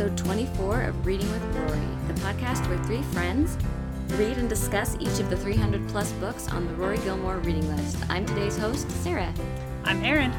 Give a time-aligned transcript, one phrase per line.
[0.00, 3.58] Welcome to episode 24 of Reading with Rory, the podcast where three friends
[4.12, 7.98] read and discuss each of the 300 plus books on the Rory Gilmore reading list.
[8.08, 9.34] I'm today's host, Sarah.
[9.84, 10.32] I'm Erin.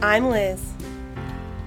[0.00, 0.72] I'm Liz.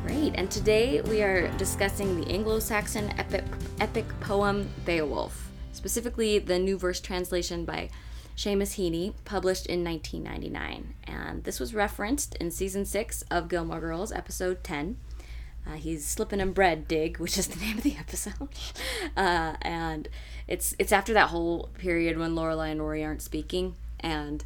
[0.03, 3.45] Great, and today we are discussing the Anglo Saxon epic,
[3.79, 7.91] epic poem Beowulf, specifically the new verse translation by
[8.35, 10.95] Seamus Heaney, published in 1999.
[11.03, 14.97] And this was referenced in season 6 of Gilmore Girls, episode 10.
[15.67, 18.49] Uh, he's slipping in bread, dig, which is the name of the episode,
[19.17, 20.07] uh, and
[20.47, 24.45] it's it's after that whole period when Lorelai and Rory aren't speaking, and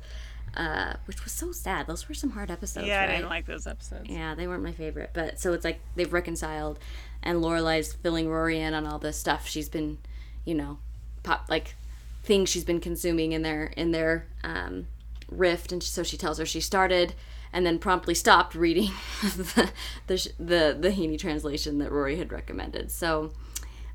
[0.55, 1.87] uh, which was so sad.
[1.87, 2.87] Those were some hard episodes.
[2.87, 3.09] Yeah, right?
[3.09, 4.09] I didn't like those episodes.
[4.09, 6.79] Yeah, they weren't my favorite, but so it's like they've reconciled,
[7.21, 9.99] and Lorelai's filling Rory in on all this stuff she's been,
[10.43, 10.79] you know,
[11.23, 11.75] pop like
[12.23, 14.87] things she's been consuming in their in their um,
[15.29, 17.13] rift, and so she tells her she started
[17.53, 18.91] and then promptly stopped reading
[19.23, 19.71] the
[20.07, 22.91] the the, the Heaney translation that Rory had recommended.
[22.91, 23.31] So.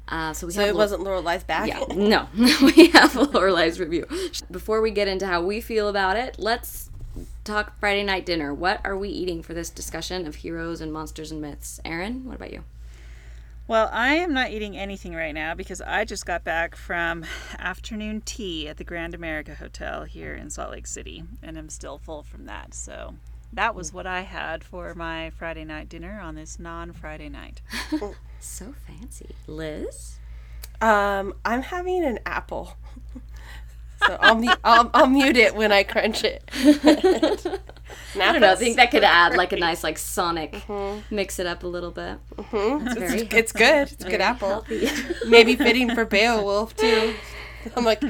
[0.09, 1.67] Uh, so we So have it Lo- wasn't Lorelai's back.
[1.67, 4.07] yeah, no, we have Lorelai's review.
[4.53, 6.91] Before we get into how we feel about it, let's
[7.43, 8.55] talk Friday night dinner.
[8.55, 11.81] What are we eating for this discussion of heroes and monsters and myths?
[11.85, 12.63] Erin, what about you?
[13.67, 17.25] Well, I am not eating anything right now because I just got back from
[17.59, 21.99] afternoon tea at the Grand America Hotel here in Salt Lake City, and I'm still
[21.99, 22.75] full from that.
[22.75, 23.15] So
[23.57, 27.61] that was what I had for my Friday night dinner on this non Friday night.
[28.39, 30.19] So fancy, Liz.
[30.81, 32.77] Um, I'm having an apple.
[34.07, 36.45] So I'll, mu- I'll I'll mute it when I crunch it.
[36.55, 38.53] I don't know.
[38.53, 40.55] I think that could add like a nice like sonic,
[41.11, 42.19] mix it up a little bit.
[42.53, 43.91] It's very it's, it's good.
[43.91, 44.65] It's a good apple.
[45.27, 47.15] Maybe fitting for Beowulf too.
[47.75, 48.03] I'm like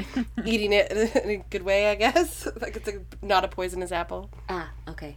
[0.44, 2.46] eating it in a good way, I guess.
[2.60, 4.30] Like it's a, not a poisonous apple.
[4.48, 5.16] ah, okay,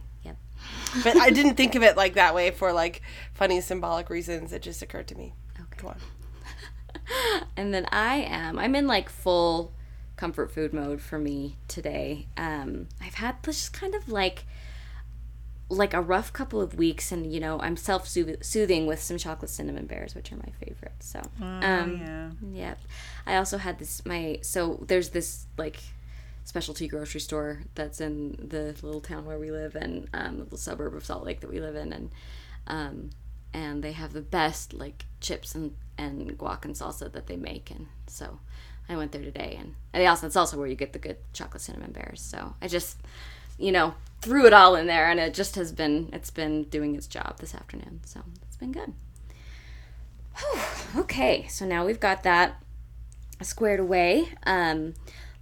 [1.04, 4.52] But I didn't think of it like that way for like funny symbolic reasons.
[4.52, 5.34] It just occurred to me.
[5.58, 5.82] Okay.
[5.82, 5.96] Go on.
[7.56, 9.72] and then I am I'm in like full
[10.16, 12.26] comfort food mode for me today.
[12.36, 14.44] Um, I've had this kind of like
[15.68, 19.50] like a rough couple of weeks, and you know I'm self soothing with some chocolate
[19.50, 20.94] cinnamon bears, which are my favorite.
[21.00, 22.30] So um, yeah.
[22.52, 22.80] Yep.
[23.26, 25.80] I also had this my so there's this like
[26.44, 30.94] specialty grocery store that's in the little town where we live and um, the suburb
[30.94, 32.10] of Salt Lake that we live in and
[32.66, 33.10] um,
[33.52, 37.70] and they have the best like chips and and guac and salsa that they make.
[37.70, 38.40] And so
[38.88, 41.62] I went there today and, they also it's also where you get the good chocolate
[41.62, 42.20] cinnamon bears.
[42.20, 42.98] So I just
[43.58, 46.94] you know threw it all in there and it just has been it's been doing
[46.94, 48.00] its job this afternoon.
[48.04, 48.92] So it's been good.
[50.38, 51.00] Whew.
[51.02, 51.46] okay.
[51.48, 52.62] So now we've got that
[53.42, 54.28] squared away.
[54.44, 54.94] Um,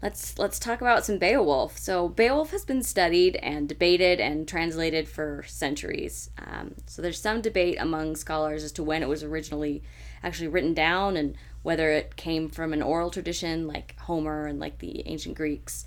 [0.03, 1.79] let's let's talk about some Beowulf.
[1.79, 6.31] So Beowulf has been studied and debated and translated for centuries.
[6.39, 9.83] Um, so there's some debate among scholars as to when it was originally
[10.23, 14.79] actually written down and whether it came from an oral tradition like Homer and like
[14.79, 15.85] the ancient Greeks.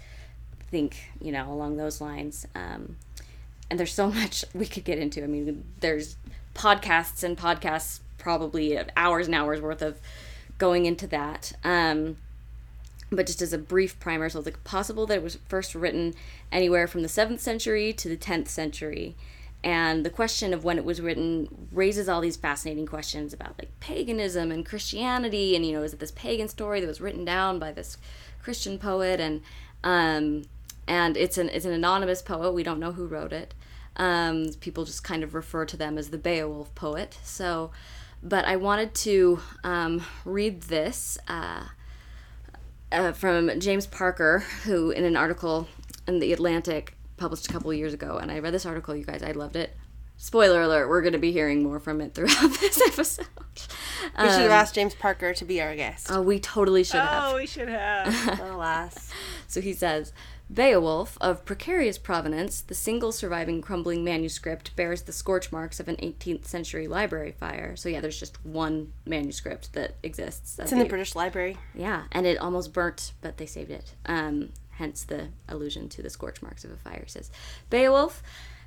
[0.70, 2.46] Think you know along those lines.
[2.54, 2.98] Um,
[3.70, 5.24] and there's so much we could get into.
[5.24, 6.18] I mean, there's
[6.54, 10.00] podcasts and podcasts, probably hours and hours worth of
[10.58, 11.54] going into that.
[11.64, 12.18] Um,
[13.12, 16.14] but just as a brief primer, so it's like possible that it was first written
[16.52, 19.16] anywhere from the seventh century to the tenth century.
[19.64, 23.70] And the question of when it was written raises all these fascinating questions about like
[23.80, 27.60] paganism and Christianity, and you know, is it this pagan story that was written down
[27.60, 27.98] by this
[28.42, 29.20] Christian poet?
[29.20, 29.42] And
[29.84, 30.44] um,
[30.88, 32.54] and it's an it's an anonymous poet.
[32.54, 33.54] We don't know who wrote it.
[33.98, 37.20] Um, people just kind of refer to them as the Beowulf poet.
[37.24, 37.72] So,
[38.24, 41.66] but I wanted to um, read this uh,
[42.92, 45.68] uh, from James Parker, who in an article
[46.08, 48.96] in the Atlantic published a couple years ago, and I read this article.
[48.96, 49.76] You guys, I loved it.
[50.18, 53.28] Spoiler alert: We're going to be hearing more from it throughout this episode.
[54.18, 56.08] We should have asked James Parker to be our guest.
[56.10, 57.34] Oh, we totally should have.
[57.34, 58.40] Oh, we should have.
[58.52, 59.10] Alas.
[59.48, 60.14] So he says
[60.54, 65.96] Beowulf, of precarious provenance, the single surviving crumbling manuscript bears the scorch marks of an
[65.98, 67.76] 18th century library fire.
[67.78, 70.60] So, yeah, there's just one manuscript that exists.
[70.60, 71.58] It's in the British Library.
[71.74, 73.96] Yeah, and it almost burnt, but they saved it.
[74.06, 77.06] Um, hence the allusion to the scorch marks of a fire.
[77.08, 77.32] Says
[77.70, 78.22] Beowulf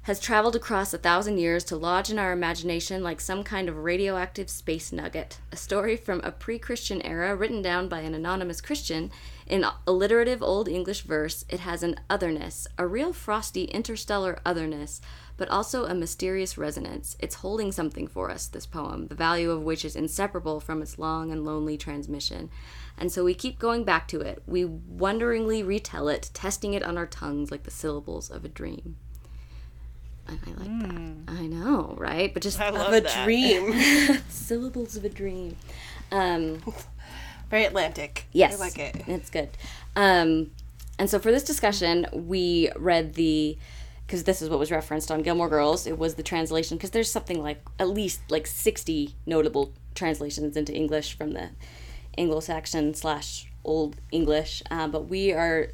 [0.05, 3.77] has traveled across a thousand years to lodge in our imagination like some kind of
[3.85, 5.39] radioactive space nugget.
[5.51, 9.11] A story from a pre Christian era written down by an anonymous Christian
[9.47, 11.45] in alliterative Old English verse.
[11.49, 15.01] It has an otherness, a real frosty interstellar otherness,
[15.37, 17.17] but also a mysterious resonance.
[17.19, 20.99] It's holding something for us, this poem, the value of which is inseparable from its
[20.99, 22.51] long and lonely transmission.
[22.97, 24.43] And so we keep going back to it.
[24.47, 28.97] We wonderingly retell it, testing it on our tongues like the syllables of a dream.
[30.27, 30.79] And I like
[31.27, 31.33] that.
[31.35, 32.15] I know, right?
[32.15, 32.35] right?
[32.35, 33.25] But just I Of a that.
[33.25, 33.73] dream.
[34.29, 35.57] syllables of a dream.
[36.11, 36.63] Um,
[37.51, 38.27] Very Atlantic.
[38.33, 39.05] Yes, I like it.
[39.07, 39.51] It's good.
[39.97, 40.51] Um,
[40.99, 43.57] and so for this discussion, we read the
[44.07, 45.87] because this is what was referenced on Gilmore Girls.
[45.87, 50.75] It was the translation because there's something like at least like sixty notable translations into
[50.75, 51.51] English from the
[52.19, 54.63] Anglo-Saxon slash Old English.
[54.71, 55.69] Uh, but we are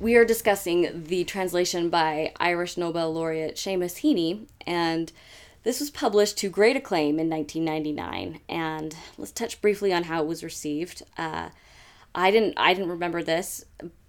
[0.00, 5.12] we are discussing the translation by Irish Nobel laureate Seamus Heaney, and
[5.68, 8.40] this was published to great acclaim in 1999.
[8.48, 11.02] And let's touch briefly on how it was received.
[11.18, 11.50] Uh,
[12.14, 13.66] I didn't I didn't remember this,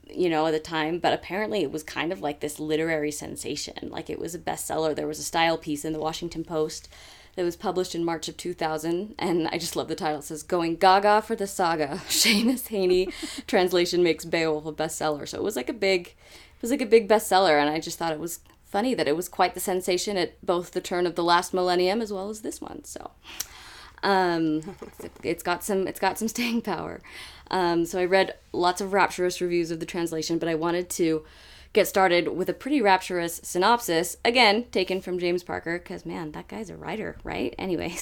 [0.10, 3.90] you know, at the time, but apparently it was kind of like this literary sensation.
[3.90, 4.96] Like it was a bestseller.
[4.96, 6.88] There was a style piece in the Washington Post
[7.36, 10.20] that was published in March of 2000, and I just love the title.
[10.20, 13.10] It says "Going Gaga for the Saga." Seamus Haney
[13.48, 15.28] translation makes Beowulf a bestseller.
[15.28, 18.00] So it was like a big, it was like a big bestseller, and I just
[18.00, 21.16] thought it was funny that it was quite the sensation at both the turn of
[21.16, 22.84] the last millennium as well as this one.
[22.84, 23.12] So
[24.04, 24.62] um,
[25.24, 27.02] it's got some it's got some staying power.
[27.52, 31.26] Um, so I read lots of rapturous reviews of the translation, but I wanted to
[31.74, 36.48] get started with a pretty rapturous synopsis, again taken from James Parker, because man, that
[36.48, 37.54] guy's a writer, right?
[37.58, 37.98] Anyway,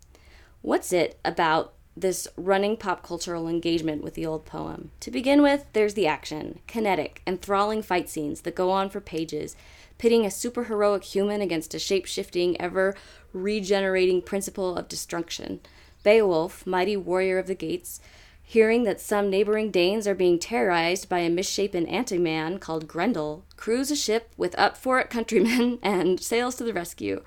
[0.62, 4.92] what's it about this running pop cultural engagement with the old poem?
[5.02, 9.56] To begin with, there's the action, kinetic, enthralling fight scenes that go on for pages,
[9.98, 12.96] pitting a superheroic human against a shape shifting, ever
[13.34, 15.60] regenerating principle of destruction.
[16.04, 18.00] Beowulf, mighty warrior of the Geats,
[18.42, 23.92] hearing that some neighboring Danes are being terrorized by a misshapen anti-man called Grendel, crews
[23.92, 27.22] a ship with up for it countrymen and sails to the rescue.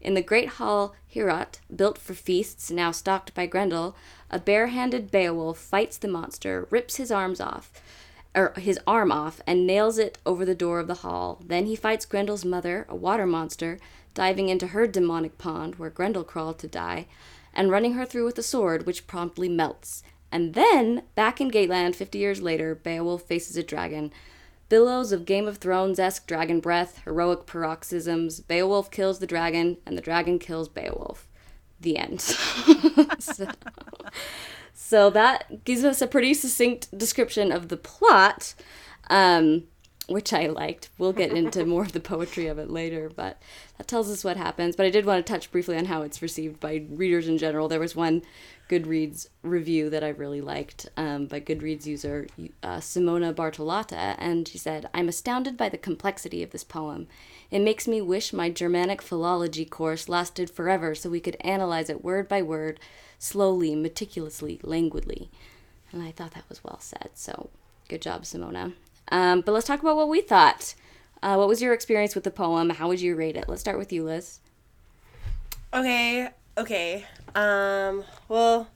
[0.00, 3.96] In the great hall Heorot, built for feasts, now stocked by Grendel,
[4.30, 7.72] a bare-handed Beowulf fights the monster, rips his arms off,
[8.34, 11.40] or his arm off, and nails it over the door of the hall.
[11.44, 13.78] Then he fights Grendel's mother, a water monster,
[14.14, 17.06] diving into her demonic pond where Grendel crawled to die,
[17.52, 20.02] and running her through with a sword which promptly melts.
[20.32, 24.12] And then, back in Geatland 50 years later, Beowulf faces a dragon.
[24.68, 28.40] Billows of Game of Thrones esque dragon breath, heroic paroxysms.
[28.40, 31.28] Beowulf kills the dragon, and the dragon kills Beowulf.
[31.80, 32.20] The end.
[33.20, 33.46] so,
[34.86, 38.54] so that gives us a pretty succinct description of the plot,
[39.08, 39.62] um,
[40.08, 40.90] which I liked.
[40.98, 43.40] We'll get into more of the poetry of it later, but
[43.78, 44.76] that tells us what happens.
[44.76, 47.66] But I did want to touch briefly on how it's received by readers in general.
[47.66, 48.20] There was one
[48.68, 52.26] Goodreads review that I really liked um, by Goodreads user
[52.62, 57.06] uh, Simona Bartolotta, and she said, I'm astounded by the complexity of this poem.
[57.50, 62.04] It makes me wish my Germanic philology course lasted forever so we could analyze it
[62.04, 62.80] word by word,
[63.24, 65.30] slowly, meticulously, languidly.
[65.90, 67.48] And I thought that was well said, so
[67.88, 68.74] good job, Simona.
[69.08, 70.74] Um, but let's talk about what we thought.
[71.22, 72.68] Uh, what was your experience with the poem?
[72.68, 73.48] How would you rate it?
[73.48, 74.40] Let's start with you, Liz.
[75.72, 76.28] Okay,
[76.58, 77.06] okay.
[77.34, 78.68] Um, well,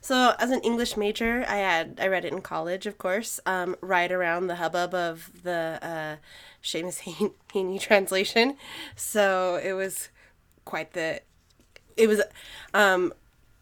[0.00, 3.38] so as an English major, I had I read it in college, of course.
[3.46, 6.16] Um, right around the hubbub of the uh,
[6.64, 7.00] Seamus
[7.54, 8.56] Heaney translation,
[8.96, 10.08] so it was
[10.64, 11.20] quite the.
[11.96, 12.22] It was,
[12.74, 13.12] um,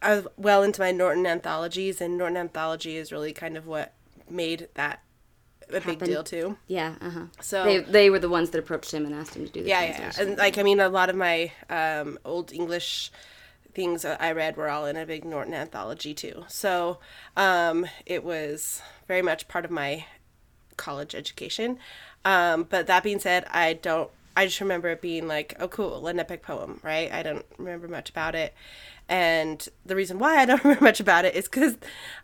[0.02, 3.92] I was well into my Norton anthologies, and Norton anthology is really kind of what
[4.28, 5.02] made that
[5.72, 6.56] a big deal too.
[6.66, 7.24] Yeah, uh huh.
[7.40, 9.68] So They, they were the ones that approached him and asked him to do the
[9.68, 13.10] yeah, yeah, and like I mean, a lot of my um, old English
[13.74, 16.44] things that I read were all in a big Norton anthology too.
[16.48, 16.98] So
[17.36, 20.04] um, it was very much part of my
[20.76, 21.78] college education.
[22.24, 24.10] Um, but that being said, I don't.
[24.34, 27.12] I just remember it being like, oh, cool, an epic poem, right?
[27.12, 28.54] I don't remember much about it.
[29.08, 31.76] And the reason why I don't remember much about it is because,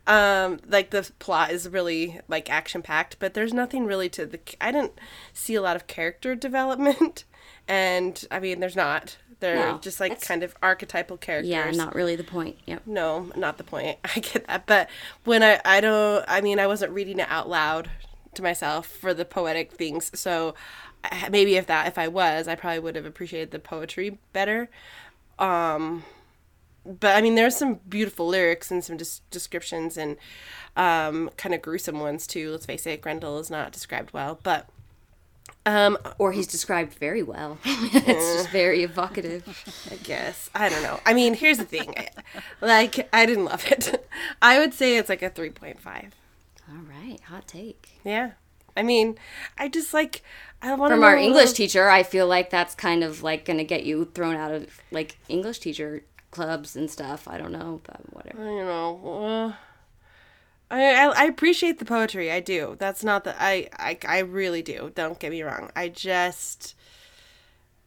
[0.06, 4.40] um, like, the plot is really like action packed, but there's nothing really to the.
[4.60, 4.98] I didn't
[5.32, 7.24] see a lot of character development,
[7.68, 9.18] and I mean, there's not.
[9.40, 11.48] They're No, just like kind of archetypal characters.
[11.50, 12.56] yeah, not really the point.
[12.66, 12.82] Yep.
[12.86, 13.98] No, not the point.
[14.04, 14.88] I get that, but
[15.24, 17.88] when I I don't I mean I wasn't reading it out loud
[18.34, 20.10] to myself for the poetic things.
[20.18, 20.54] So
[21.30, 24.70] maybe if that if I was, I probably would have appreciated the poetry better.
[25.38, 26.02] Um
[26.88, 30.16] but I mean there's some beautiful lyrics and some des- descriptions and
[30.76, 32.50] um kind of gruesome ones too.
[32.50, 34.68] Let's face it, Grendel is not described well, but
[35.66, 37.58] um Or he's described very well.
[37.64, 39.46] it's just very evocative.
[39.90, 40.50] I guess.
[40.54, 41.00] I don't know.
[41.04, 41.94] I mean, here's the thing.
[42.60, 44.06] Like, I didn't love it.
[44.42, 45.76] I would say it's like a 3.5.
[46.68, 48.00] All right, hot take.
[48.04, 48.32] Yeah.
[48.76, 49.16] I mean,
[49.56, 50.22] I just like,
[50.60, 53.64] I want From our English teacher, I feel like that's kind of like going to
[53.64, 57.26] get you thrown out of like English teacher clubs and stuff.
[57.28, 58.44] I don't know, but whatever.
[58.44, 59.52] You know, uh,
[60.70, 62.30] I, I I appreciate the poetry.
[62.30, 62.76] I do.
[62.78, 64.92] That's not the I I I really do.
[64.94, 65.70] Don't get me wrong.
[65.74, 66.74] I just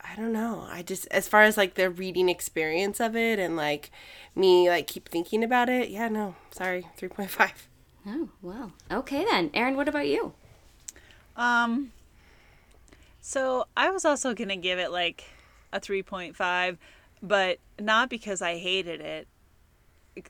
[0.02, 0.68] I don't know.
[0.70, 3.92] I just as far as like the reading experience of it and like
[4.36, 5.90] me like keep thinking about it.
[5.90, 6.36] Yeah, no.
[6.52, 6.88] Sorry.
[6.98, 7.52] 3.5.
[8.08, 8.72] Oh, well.
[8.92, 9.52] Okay then.
[9.54, 10.34] Erin, what about you?
[11.36, 11.92] Um
[13.22, 15.26] so I was also going to give it like
[15.72, 16.78] a 3.5,
[17.22, 19.28] but not because I hated it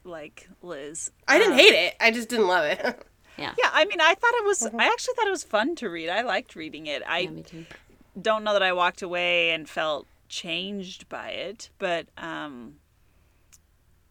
[0.03, 1.11] like Liz.
[1.27, 1.95] I didn't Um, hate it.
[1.99, 3.07] I just didn't love it.
[3.37, 3.53] Yeah.
[3.57, 6.09] Yeah, I mean, I thought it was I actually thought it was fun to read.
[6.09, 7.01] I liked reading it.
[7.07, 7.65] I Yeah, me too.
[8.21, 12.75] don't know that I walked away and felt changed by it, but um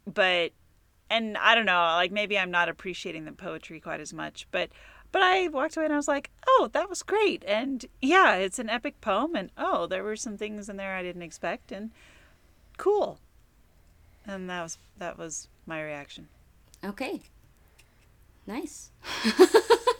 [0.06, 0.52] but
[1.10, 4.70] and I don't know, like maybe I'm not appreciating the poetry quite as much, but
[5.12, 8.58] but I walked away and I was like, "Oh, that was great." And yeah, it's
[8.58, 11.90] an epic poem and oh, there were some things in there I didn't expect and
[12.80, 13.18] cool.
[14.26, 16.28] And that was that was my reaction.
[16.84, 17.20] Okay.
[18.46, 18.90] Nice.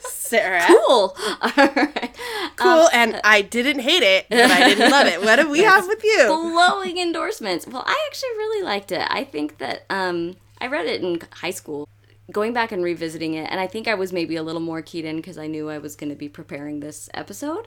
[0.01, 0.65] Sarah.
[0.67, 1.15] Cool.
[1.43, 2.17] All right.
[2.57, 2.89] Cool.
[2.93, 5.21] and I didn't hate it, but I didn't love it.
[5.23, 6.27] What do we have with you?
[6.27, 7.67] glowing endorsements.
[7.67, 9.07] Well, I actually really liked it.
[9.11, 11.87] I think that um, I read it in high school.
[12.33, 15.05] Going back and revisiting it, and I think I was maybe a little more keyed
[15.05, 17.67] in because I knew I was going to be preparing this episode.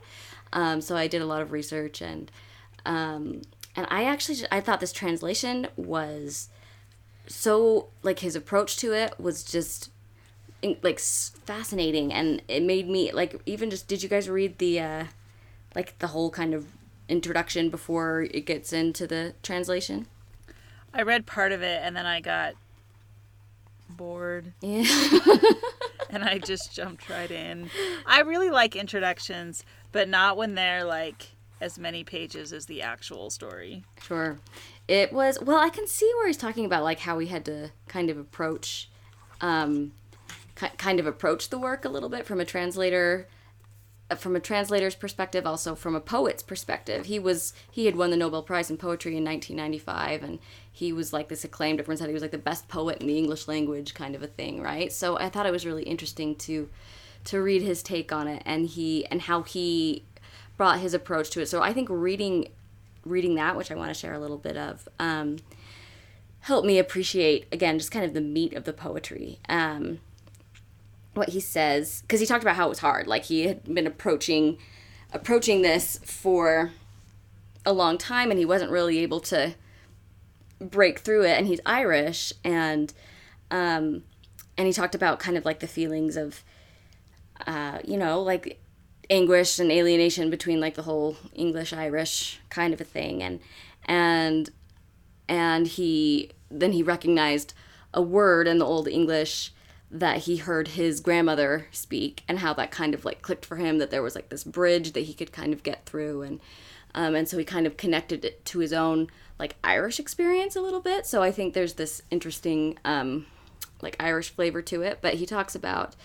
[0.54, 2.32] Um, so I did a lot of research and
[2.86, 3.42] um,
[3.76, 6.50] and I actually I thought this translation was
[7.28, 9.90] so like his approach to it was just
[10.82, 12.14] like fascinating.
[12.14, 15.06] And it made me like even just did you guys read the uh
[15.76, 16.68] like the whole kind of
[17.10, 20.08] introduction before it gets into the translation?
[20.94, 22.54] I read part of it and then I got
[23.90, 24.54] bored.
[24.62, 24.86] Yeah.
[26.14, 27.72] And I just jumped right in.
[28.06, 31.32] I really like introductions, but not when they're like
[31.64, 33.84] as many pages as the actual story.
[34.02, 34.38] sure.
[34.88, 37.72] It was well i can see where he's talking about like how he had to
[37.88, 38.90] kind of approach
[39.40, 39.94] um
[40.60, 43.28] ki- kind of approach the work a little bit from a translator
[44.12, 47.06] uh, from a translator's perspective also from a poet's perspective.
[47.06, 50.40] He was he had won the nobel prize in poetry in 1995 and
[50.70, 53.18] he was like this acclaimed everyone said he was like the best poet in the
[53.18, 54.92] english language kind of a thing right?
[54.92, 56.70] So i thought it was really interesting to
[57.26, 60.04] to read his take on it and he and how he
[60.64, 61.48] brought his approach to it.
[61.48, 62.48] So i think reading
[63.04, 65.40] reading that which i want to share a little bit of um,
[66.40, 69.40] helped me appreciate again just kind of the meat of the poetry.
[69.50, 70.00] Um,
[71.16, 73.86] what he says because he talked about how it was hard like he had been
[73.86, 74.58] approaching
[75.12, 76.72] approaching this for
[77.66, 79.56] a long time and he wasn't really able to
[80.62, 82.94] break through it and he's irish and
[83.52, 84.02] um
[84.58, 86.42] and he talked about kind of like the feelings of
[87.46, 88.63] uh you know like
[89.10, 93.40] anguish and alienation between like the whole english irish kind of a thing and
[93.86, 94.50] and
[95.28, 97.54] and he then he recognized
[97.94, 99.52] a word in the old english
[99.94, 103.78] that he heard his grandmother speak and how that kind of like clicked for him
[103.78, 106.40] that there was like this bridge that he could kind of get through and
[106.96, 109.08] um, and so he kind of connected it to his own
[109.40, 111.06] like irish experience a little bit.
[111.06, 113.28] So i think there's this interesting um,
[113.82, 115.96] like irish flavor to it but he talks about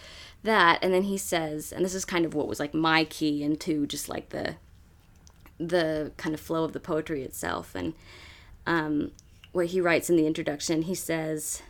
[0.43, 3.43] that and then he says and this is kind of what was like my key
[3.43, 4.57] into just like the
[5.59, 7.95] the kind of flow of the poetry itself and
[8.67, 9.11] um,
[9.53, 11.63] what he writes in the introduction he says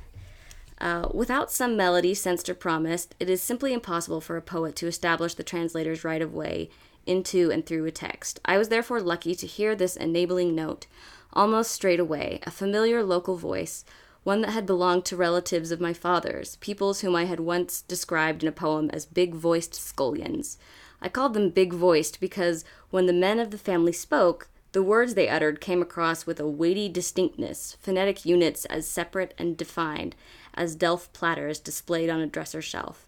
[0.80, 4.86] uh, without some melody sensed or promised, it is simply impossible for a poet to
[4.86, 6.70] establish the translator's right of way
[7.04, 8.38] into and through a text.
[8.44, 10.86] I was therefore lucky to hear this enabling note
[11.32, 13.84] almost straight away, a familiar local voice,
[14.28, 18.42] one that had belonged to relatives of my father's, peoples whom I had once described
[18.42, 20.58] in a poem as big voiced scullions.
[21.00, 25.14] I called them big voiced because when the men of the family spoke, the words
[25.14, 30.14] they uttered came across with a weighty distinctness, phonetic units as separate and defined
[30.52, 33.06] as delf platters displayed on a dresser shelf.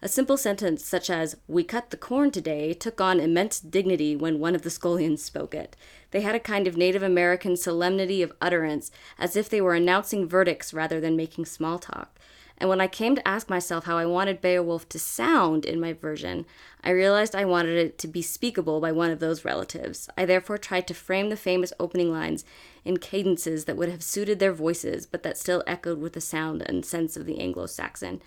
[0.00, 4.38] A simple sentence such as, We cut the corn today, took on immense dignity when
[4.38, 5.76] one of the scullions spoke it.
[6.14, 10.28] They had a kind of Native American solemnity of utterance, as if they were announcing
[10.28, 12.20] verdicts rather than making small talk.
[12.56, 15.92] And when I came to ask myself how I wanted Beowulf to sound in my
[15.92, 16.46] version,
[16.84, 20.08] I realized I wanted it to be speakable by one of those relatives.
[20.16, 22.44] I therefore tried to frame the famous opening lines
[22.84, 26.62] in cadences that would have suited their voices, but that still echoed with the sound
[26.62, 28.22] and sense of the Anglo Saxon.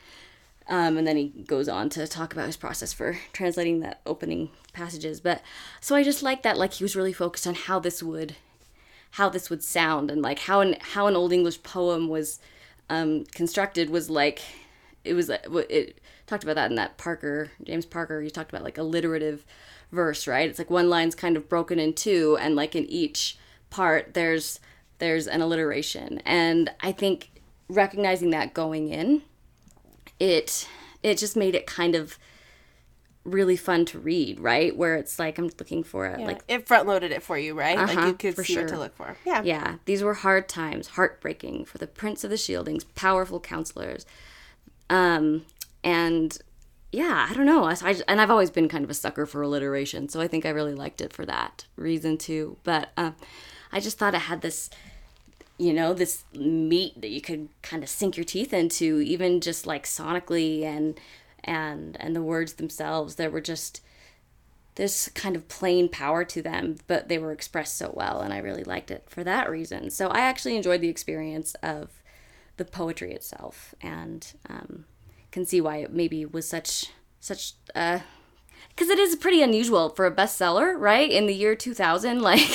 [0.69, 4.49] Um, and then he goes on to talk about his process for translating that opening
[4.73, 5.21] passages.
[5.21, 5.41] But
[5.79, 8.35] so I just like that, like he was really focused on how this would,
[9.11, 12.39] how this would sound, and like how an how an old English poem was
[12.89, 14.41] um, constructed was like,
[15.05, 18.21] it was it, it talked about that in that Parker James Parker.
[18.21, 19.45] He talked about like alliterative
[19.91, 20.49] verse, right?
[20.49, 23.37] It's like one line's kind of broken in two, and like in each
[23.69, 24.59] part there's
[24.99, 29.21] there's an alliteration, and I think recognizing that going in
[30.19, 30.67] it
[31.03, 32.17] it just made it kind of
[33.23, 34.75] really fun to read, right?
[34.75, 37.77] Where it's like I'm looking for it, like it front loaded it for you, right?
[37.77, 38.69] like Uh-huh, you could for see what sure.
[38.69, 39.17] to look for.
[39.25, 39.41] Yeah.
[39.43, 44.05] Yeah, these were hard times, heartbreaking for the Prince of the Shieldings, powerful counselors.
[44.89, 45.45] Um,
[45.83, 46.37] and
[46.93, 47.65] yeah, I don't know.
[47.65, 50.45] I, I- and I've always been kind of a sucker for alliteration, so I think
[50.45, 52.57] I really liked it for that reason too.
[52.63, 53.15] But um,
[53.73, 54.69] I just thought it had this,
[55.57, 59.65] you know, this meat that you could kind of sink your teeth into, even just
[59.65, 60.99] like sonically and
[61.43, 63.15] and and the words themselves.
[63.15, 63.81] There were just
[64.75, 68.37] this kind of plain power to them, but they were expressed so well, and I
[68.37, 69.89] really liked it for that reason.
[69.89, 71.89] So I actually enjoyed the experience of
[72.57, 74.85] the poetry itself, and um,
[75.31, 77.99] can see why it maybe was such such uh
[78.69, 81.09] because it is pretty unusual for a bestseller, right?
[81.09, 82.47] In the year 2000, like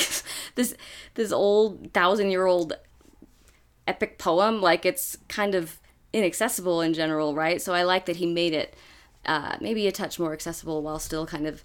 [0.55, 0.75] this
[1.15, 2.73] this old thousand year old
[3.87, 5.79] epic poem, like it's kind of
[6.11, 7.61] inaccessible in general, right?
[7.61, 8.75] So I like that he made it
[9.25, 11.63] uh, maybe a touch more accessible while still kind of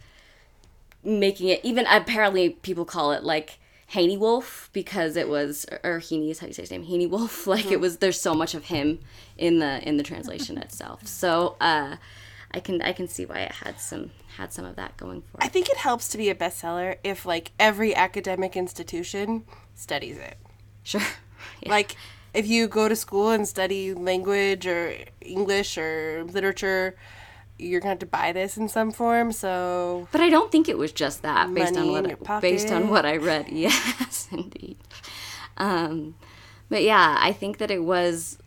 [1.04, 3.58] making it even apparently people call it like
[3.88, 7.46] Haney Wolf because it was or Heaney is how you say his name Haney Wolf
[7.46, 8.98] like it was there's so much of him
[9.36, 11.96] in the in the translation itself so uh
[12.50, 15.38] I can I can see why it had some had some of that going for
[15.38, 15.44] it.
[15.44, 19.44] I think it helps to be a bestseller if like every academic institution
[19.74, 20.36] studies it.
[20.82, 21.02] sure
[21.62, 21.70] yeah.
[21.70, 21.96] Like
[22.34, 26.96] if you go to school and study language or English or literature,
[27.58, 29.32] you're going to have to buy this in some form.
[29.32, 32.88] So but I don't think it was just that based on what I, based on
[32.88, 34.76] what I read yes indeed
[35.56, 36.14] um
[36.68, 38.38] but yeah I think that it was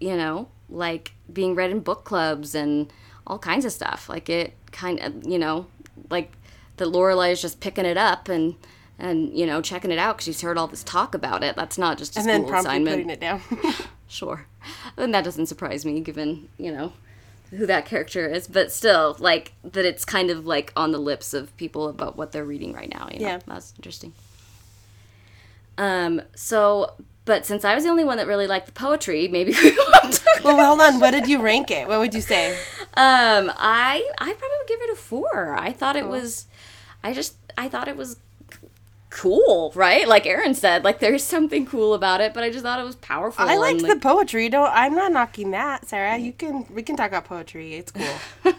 [0.00, 2.92] you know like being read in book clubs and
[3.26, 5.66] all kinds of stuff like it kind of you know
[6.10, 6.32] like
[6.76, 8.56] that Lorelai is just picking it up and
[8.98, 11.76] and you know checking it out because she's heard all this talk about it that's
[11.78, 13.40] not just a and school assignment putting it down.
[14.08, 14.46] sure
[14.96, 16.92] and that doesn't surprise me given you know
[17.50, 21.32] who that character is but still like that it's kind of like on the lips
[21.34, 23.38] of people about what they're reading right now you know Yeah.
[23.46, 24.12] that's interesting
[25.78, 26.92] um so
[27.24, 29.76] but since i was the only one that really liked the poetry maybe we
[30.44, 31.00] well, hold on.
[31.00, 31.88] What did you rank it?
[31.88, 32.52] What would you say?
[32.96, 36.46] um i i probably would give it a four i thought it was
[37.04, 38.16] i just i thought it was
[39.16, 42.78] cool right like erin said like there's something cool about it but i just thought
[42.78, 44.50] it was powerful I liked and, the poetry.
[44.50, 46.18] Don't I'm not knocking that, Sarah.
[46.18, 47.74] You can we can talk about poetry.
[47.74, 48.14] It's cool.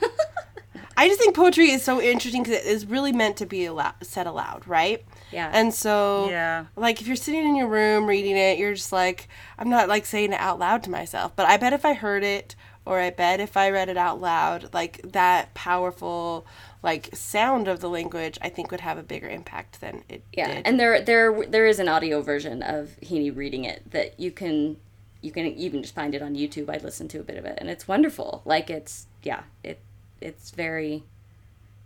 [0.99, 3.93] I just think poetry is so interesting because it is really meant to be aloud,
[4.01, 5.05] said aloud, right?
[5.31, 5.51] Yeah.
[5.53, 6.65] And so, Yeah.
[6.75, 10.07] like if you're sitting in your room reading it, you're just like, I'm not like
[10.07, 13.11] saying it out loud to myself, but I bet if I heard it or I
[13.11, 16.47] bet if I read it out loud, like that powerful
[16.83, 20.53] like sound of the language, I think would have a bigger impact than it Yeah,
[20.55, 20.67] did.
[20.67, 24.77] and there there there is an audio version of Heaney reading it that you can
[25.21, 26.69] you can even just find it on YouTube.
[26.69, 28.41] I listened to a bit of it, and it's wonderful.
[28.45, 29.79] Like it's yeah, it
[30.21, 31.03] it's very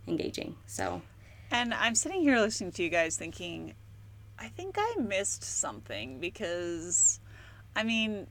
[0.06, 0.56] engaging.
[0.66, 1.02] So
[1.50, 3.74] And I'm sitting here listening to you guys thinking,
[4.38, 7.20] I think I missed something because,
[7.76, 8.26] I mean,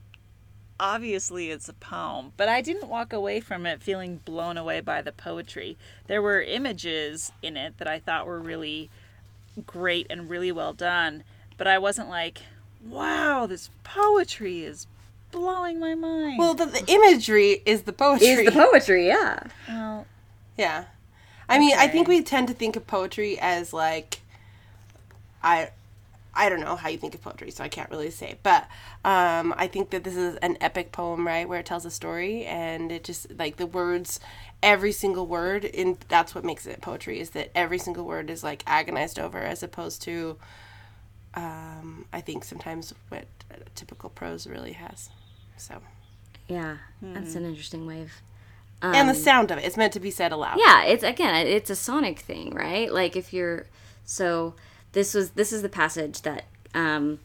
[0.82, 5.02] obviously it's a poem, but I didn't walk away from it feeling blown away by
[5.04, 5.78] the poetry.
[6.08, 8.89] There were images in it that I thought were really
[9.67, 11.24] great and really well done,
[11.56, 12.39] but I wasn't like,
[12.84, 14.88] wow, this poetry is
[15.30, 16.39] blowing my mind.
[16.39, 18.28] well, the, the imagery is the poetry.
[18.28, 19.44] is the poetry, yeah.
[19.70, 20.08] Well,
[20.58, 20.86] Yeah.
[21.48, 24.22] I mean, I think we tend to think of poetry as like
[25.44, 25.72] I
[26.34, 28.38] I don't know how you think of poetry, so I can't really say.
[28.41, 28.63] But
[29.04, 32.46] um, I think that this is an epic poem, right, where it tells a story,
[32.46, 34.20] and it just like the words,
[34.63, 37.20] every single word, and that's what makes it poetry.
[37.20, 40.38] Is that every single word is like agonized over, as opposed to,
[41.34, 43.26] um, I think sometimes what
[43.76, 45.10] typical prose really has.
[45.58, 45.82] So,
[46.48, 48.10] Yeah, that's an interesting way of.
[48.82, 50.58] and the sound of it, it's meant to be said aloud.
[50.60, 52.91] Yeah, it's again, it's a sonic thing, right?
[52.91, 53.67] Like if you're
[54.06, 54.56] so
[54.93, 57.19] this was this is the passage that um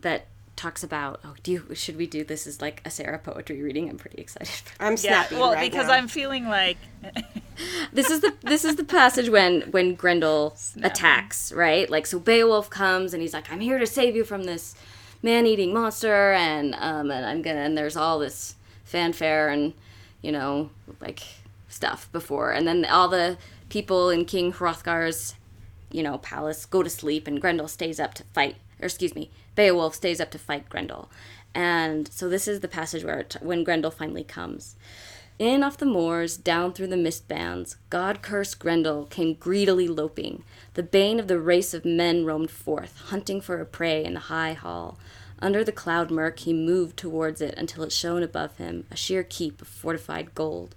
[0.00, 3.62] that talks about oh do you should we do this is like a Sarah poetry
[3.62, 3.88] reading?
[3.88, 4.48] I'm pretty excited.
[4.48, 5.94] For I'm yeah, well, right because now.
[5.94, 6.76] I'm feeling like
[7.92, 11.88] this is the this is the passage when when Grendel attacks, right?
[11.88, 14.74] Like so Beowulf comes and he's like, I'm here to save you from this
[15.22, 19.72] man eating monster and um and I'm gonna and there's all this fanfare and
[20.20, 20.68] you know,
[21.00, 21.22] like
[21.68, 23.38] stuff before and then all the
[23.70, 25.34] people in King Hrothgar's,
[25.90, 29.30] you know, palace go to sleep and Grendel stays up to fight or excuse me,
[29.54, 31.10] Beowulf stays up to fight Grendel.
[31.54, 34.76] And so this is the passage where it, when Grendel finally comes.
[35.38, 40.44] In off the moors, down through the mist bands, God cursed Grendel came greedily loping.
[40.74, 44.20] The bane of the race of men roamed forth, hunting for a prey in the
[44.20, 44.98] high hall.
[45.40, 49.24] Under the cloud murk he moved towards it until it shone above him, a sheer
[49.24, 50.74] keep of fortified gold.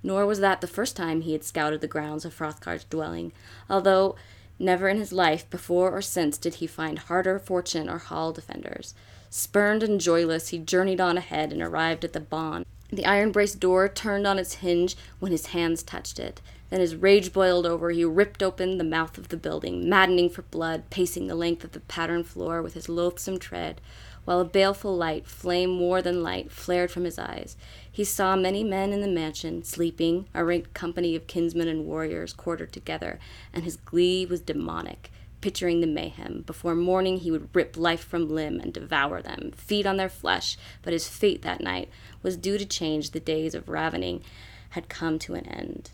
[0.00, 3.32] Nor was that the first time he had scouted the grounds of Hrothgar's dwelling,
[3.68, 4.14] although
[4.58, 8.94] never in his life, before or since, did he find harder fortune or hall defenders.
[9.30, 12.64] Spurned and joyless, he journeyed on ahead and arrived at the bawn.
[12.90, 16.40] The iron braced door turned on its hinge when his hands touched it.
[16.70, 17.90] Then his rage boiled over.
[17.90, 21.72] He ripped open the mouth of the building, maddening for blood, pacing the length of
[21.72, 23.80] the patterned floor with his loathsome tread,
[24.24, 27.56] while a baleful light, flame more than light, flared from his eyes.
[27.90, 32.32] He saw many men in the mansion, sleeping, a ranked company of kinsmen and warriors
[32.32, 33.18] quartered together,
[33.52, 35.10] and his glee was demonic
[35.44, 36.42] picturing the mayhem.
[36.46, 40.56] Before morning, he would rip life from limb and devour them, feed on their flesh.
[40.80, 41.90] But his fate that night
[42.22, 43.10] was due to change.
[43.10, 44.24] The days of ravening
[44.70, 45.90] had come to an end.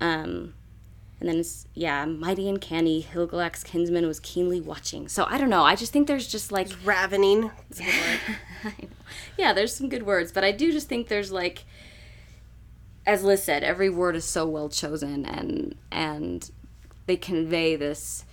[0.00, 0.54] Um,
[1.22, 5.06] and then, it's, yeah, mighty and canny, Hygelac kinsman was keenly watching.
[5.06, 5.62] So I don't know.
[5.62, 7.52] I just think there's just like Ravening.
[9.38, 11.64] yeah, there's some good words, but I do just think there's like,
[13.06, 16.50] as Liz said, every word is so well chosen, and and
[17.06, 18.24] they convey this.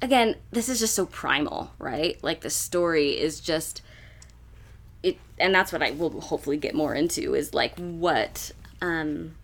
[0.00, 2.16] Again, this is just so primal, right?
[2.24, 3.82] Like the story is just
[5.02, 9.34] it, and that's what I will hopefully get more into is like what, um,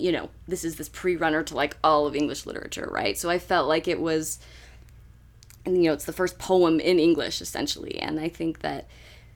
[0.00, 3.16] you know, this is this pre-runner to like all of English literature, right?
[3.18, 4.38] So I felt like it was
[5.66, 8.86] and you know it's the first poem in english essentially and i think that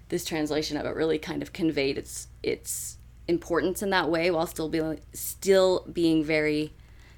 [0.09, 2.96] this translation of it really kind of conveyed its its
[3.29, 6.72] importance in that way while still being still being very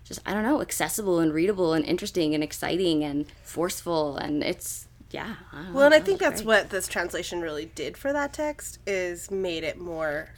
[0.04, 4.88] just i don't know accessible and readable and interesting and exciting and forceful and it's
[5.12, 6.46] yeah I don't Well, and know, I think that's great.
[6.62, 10.30] what this translation really did for that text is made it more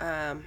[0.00, 0.44] um,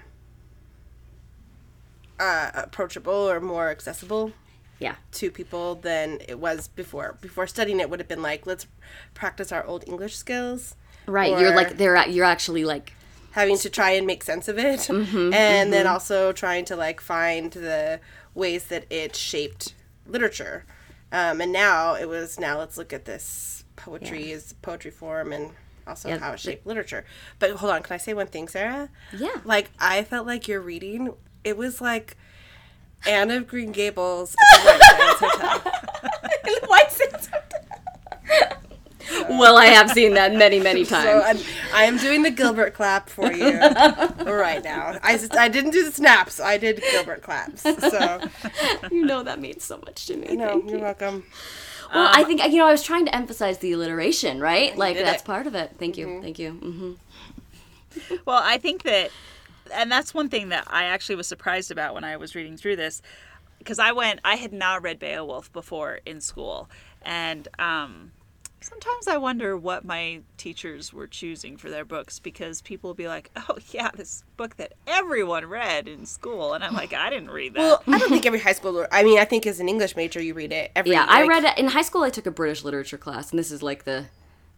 [2.20, 4.32] uh, approachable or more accessible
[4.80, 7.18] yeah to people than it was before.
[7.22, 8.68] Before studying it would have been like, let's
[9.14, 10.76] practice our old English skills.
[11.06, 12.94] right you're like they're you're actually like
[13.32, 17.00] having to try and make sense of it, Mm-hmm, and then also trying to like
[17.02, 18.00] find the
[18.34, 19.74] ways that it shaped
[20.08, 20.66] literature.
[21.12, 25.52] Um, and now it was now let's look at this poetry as poetry form and
[25.88, 27.06] also Yeah, how it shaped literature.
[27.40, 28.90] But hold on, can I say one thing, Sarah?
[29.18, 29.36] Yeah.
[29.44, 32.18] Like I felt like your reading, it was like
[33.08, 35.74] Anne of Green Gables at the White Sands Hotel.
[36.68, 37.30] White Sands
[39.30, 41.38] well i have seen that many many times So I'm,
[41.74, 44.98] I am doing the Gilbert clap for you right now.
[45.02, 46.40] I, just- I didn't do the snaps.
[46.40, 47.62] I did Gilbert claps.
[47.64, 48.20] So
[48.92, 50.84] you know that means so much to me no, Thank you're you.
[50.84, 51.24] welcome.
[51.94, 54.78] Well, I think you know I was trying to emphasize the alliteration, right?
[54.78, 55.26] Like that's it.
[55.26, 55.72] part of it.
[55.80, 56.52] Thank you, thank you.
[56.52, 56.94] hmm
[58.26, 59.10] Well, I think that,
[59.74, 62.76] and that's one thing that I actually was surprised about when I was reading through
[62.76, 63.02] this,
[63.58, 66.70] because I went, I had not read Beowulf before in school,
[67.02, 68.12] and um,
[68.62, 73.08] sometimes I wonder what my teachers were choosing for their books because people will be
[73.08, 77.32] like, "Oh yeah, this book that everyone read in school," and I'm like, "I didn't
[77.32, 78.88] read that." Well, I don't think every high schooler.
[78.92, 80.92] I mean, I think as an English major, you read it every.
[80.92, 82.04] Yeah, I read it in high school.
[82.04, 84.06] I took a British literature class, and this is like the,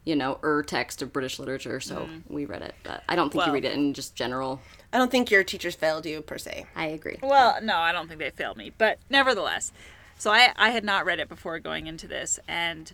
[0.04, 1.80] you know, ur text of British literature.
[1.80, 4.62] So we read it, but I don't think you read it in just general.
[4.94, 6.66] I don't think your teachers failed you per se.
[6.76, 7.18] I agree.
[7.22, 9.72] Well, no, I don't think they failed me, but nevertheless.
[10.18, 12.92] So I I had not read it before going into this and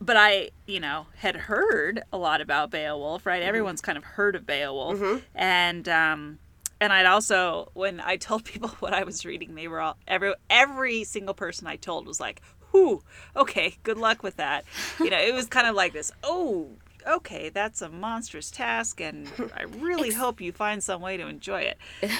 [0.00, 3.42] but I, you know, had heard a lot about Beowulf, right?
[3.42, 5.00] Everyone's kind of heard of Beowulf.
[5.34, 6.38] And um
[6.80, 10.34] and I'd also when I told people what I was reading, they were all every
[10.48, 13.02] every single person I told was like, "Whew,
[13.34, 14.64] okay, good luck with that."
[15.00, 16.70] You know, it was kind of like this, "Oh,
[17.06, 21.62] okay, that's a monstrous task and I really hope you find some way to enjoy
[21.62, 21.78] it."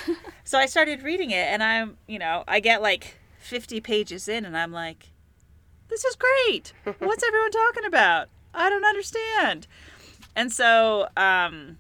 [0.45, 4.47] So I started reading it, and I'm, you know, I get like 50 pages in,
[4.47, 5.11] and I'm like,
[5.91, 6.73] this is great.
[7.01, 8.29] What's everyone talking about?
[8.55, 9.67] I don't understand.
[10.35, 11.77] And so, um,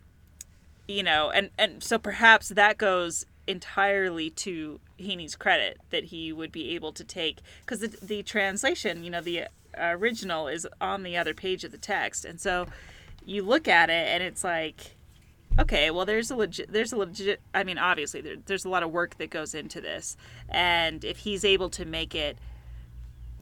[0.86, 6.52] you know, and, and so perhaps that goes entirely to Heaney's credit that he would
[6.52, 9.44] be able to take, because the, the translation, you know, the
[9.80, 12.24] original is on the other page of the text.
[12.24, 12.66] And so
[13.24, 14.96] you look at it, and it's like,
[15.58, 18.84] okay well there's a legit there's a legit i mean obviously there, there's a lot
[18.84, 20.16] of work that goes into this
[20.48, 22.38] and if he's able to make it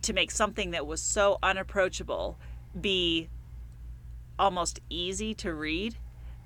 [0.00, 2.38] to make something that was so unapproachable
[2.80, 3.28] be
[4.38, 5.96] almost easy to read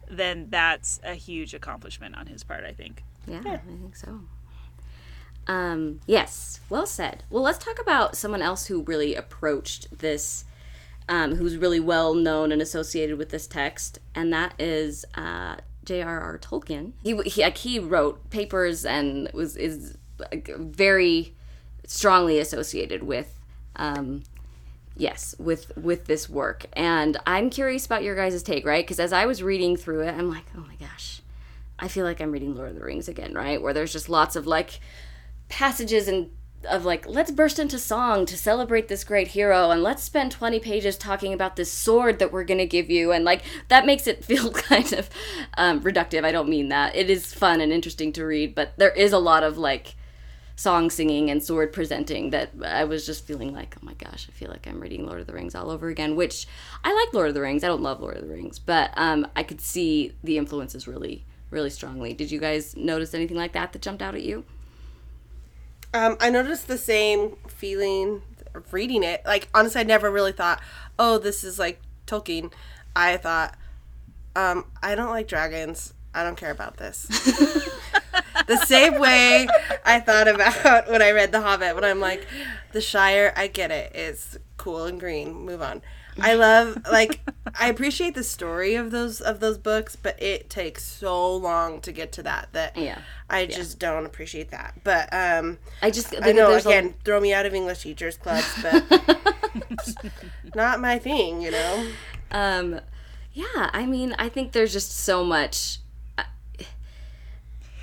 [0.08, 4.20] then that's a huge accomplishment on his part i think Yeah, I think so.
[5.50, 7.24] Um, yes, well said.
[7.28, 10.44] Well, let's talk about someone else who really approached this,
[11.08, 16.38] um, who's really well known and associated with this text, and that is uh, J.R.R.
[16.38, 16.92] Tolkien.
[17.02, 21.34] He, he like he wrote papers and was is like, very
[21.84, 23.36] strongly associated with.
[23.74, 24.22] Um,
[24.96, 29.14] yes with with this work and i'm curious about your guys' take right because as
[29.14, 31.22] i was reading through it i'm like oh my gosh
[31.78, 33.60] I feel like I'm reading Lord of the Rings again, right?
[33.60, 34.80] Where there's just lots of like
[35.50, 36.30] passages and
[36.68, 40.60] of like let's burst into song to celebrate this great hero and let's spend 20
[40.60, 44.06] pages talking about this sword that we're going to give you and like that makes
[44.06, 45.08] it feel kind of
[45.56, 46.24] um, reductive.
[46.24, 46.94] I don't mean that.
[46.94, 49.96] It is fun and interesting to read but there is a lot of like
[50.56, 54.32] song singing and sword presenting that i was just feeling like oh my gosh i
[54.32, 56.46] feel like i'm reading lord of the rings all over again which
[56.84, 57.64] i like lord of the rings.
[57.64, 61.24] I don't love lord of the rings but um, i could see the influences really
[61.50, 62.12] really strongly.
[62.12, 64.44] Did you guys notice anything like that that jumped out at you
[65.92, 68.22] Um, I noticed the same feeling
[68.54, 69.22] of reading it.
[69.24, 70.60] Like honestly, I never really thought,
[70.98, 72.52] "Oh, this is like Tolkien."
[72.94, 73.56] I thought,
[74.36, 75.94] um, "I don't like dragons.
[76.14, 77.02] I don't care about this."
[78.46, 79.48] the same way
[79.84, 81.74] I thought about when I read The Hobbit.
[81.74, 82.26] When I'm like,
[82.72, 83.92] "The Shire, I get it.
[83.94, 85.34] It's cool and green.
[85.44, 85.82] Move on."
[86.20, 87.20] I love like
[87.58, 91.92] I appreciate the story of those of those books, but it takes so long to
[91.92, 92.98] get to that that Yeah.
[93.28, 94.74] I just don't appreciate that.
[94.84, 98.16] But um i just I know there's a- again, throw me out of English teachers
[98.16, 98.84] clubs, but
[100.54, 101.86] not my thing, you know.
[102.30, 102.80] Um,
[103.32, 105.78] yeah, I mean, I think there's just so much
[106.18, 106.24] uh,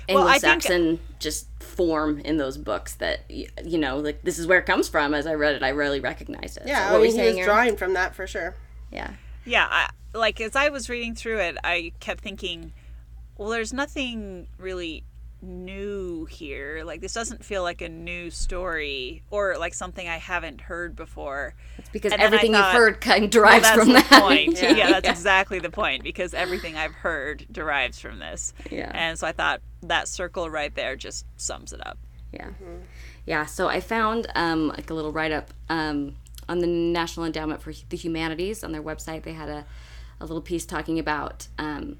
[0.08, 4.58] Well, think- Anglo-Saxon just form in those books that you know, like this is where
[4.58, 5.14] it comes from.
[5.14, 6.64] As I read it, I really recognized it.
[6.66, 8.54] Yeah, So I mean, you he was saying, drawing from that for sure.
[8.90, 9.12] Yeah,
[9.44, 12.72] Yeah, I, like as I was reading through it, I kept thinking,
[13.36, 15.04] well, there's nothing really
[15.40, 16.82] new here.
[16.84, 21.54] Like this doesn't feel like a new story or like something I haven't heard before.
[21.76, 24.22] it's because And everything thought, you've heard kind of Well, derives that's from the that.
[24.22, 24.60] point.
[24.78, 28.52] Yeah, that's exactly the point because everything I've heard derives from this.
[28.70, 28.90] Yeah.
[28.94, 31.98] And so I thought that circle right there just sums it up.
[32.32, 32.50] Yeah.
[33.26, 33.46] Yeah.
[33.46, 36.16] So I found um, like a little write up um,
[36.48, 39.22] on the National Endowment for the Humanities on their website.
[39.22, 39.64] They had a,
[40.20, 41.98] a little piece talking about um,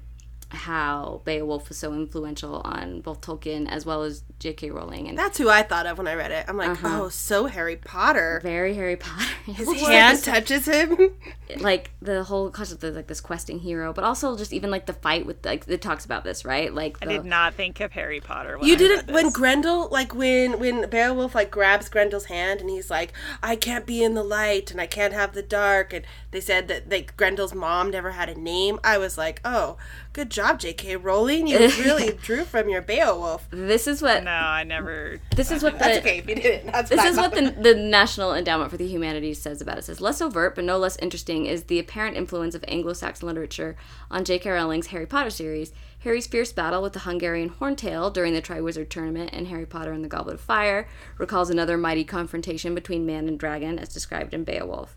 [0.51, 4.71] how Beowulf was so influential on both Tolkien as well as J.K.
[4.71, 6.45] Rowling and That's who I thought of when I read it.
[6.47, 7.03] I'm like, Uh-huh.
[7.03, 8.39] oh, so Harry Potter.
[8.43, 9.25] very Harry Potter.
[9.45, 10.97] His hand touches him.
[11.59, 14.93] like the whole concept of like this questing hero, but also just even like the
[14.93, 16.73] fight with like it talks about this right.
[16.73, 18.57] Like I did not think of Harry Potter.
[18.57, 19.35] When You I didn't read when this.
[19.35, 24.03] Grendel like when when Beowulf like grabs Grendel's hand and he's like, I can't be
[24.03, 27.53] in the light and I can't have the dark and they said that like Grendel's
[27.53, 28.79] mom never had a name.
[28.83, 29.77] I was like, oh,
[30.13, 30.95] good job, J.K.
[30.97, 31.47] Rowling.
[31.47, 33.47] You really drew from your Beowulf.
[33.51, 35.19] this is what No, I never.
[35.35, 36.71] this is what the That's okay if you didn't.
[36.71, 39.79] That's This what is what the, the National Endowment for the Humanities says about it.
[39.79, 43.75] It says less overt but no less interesting is the apparent influence of Anglo-Saxon literature
[44.11, 44.49] on J.K.
[44.49, 45.71] Rowling's Harry Potter series.
[46.03, 50.01] Harry's fierce battle with the Hungarian Horntail during the Triwizard Tournament in Harry Potter and
[50.03, 54.45] the Goblet of Fire recalls another mighty confrontation between man and dragon, as described in
[54.45, 54.95] Beowulf.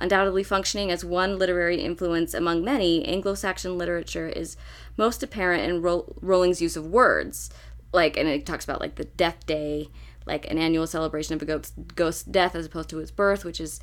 [0.00, 4.56] Undoubtedly functioning as one literary influence among many, Anglo Saxon literature is
[4.96, 7.50] most apparent in Ro- Rowling's use of words.
[7.92, 9.88] Like, and it talks about like the death day,
[10.24, 13.60] like an annual celebration of a ghost, ghost's death as opposed to his birth, which
[13.60, 13.78] is,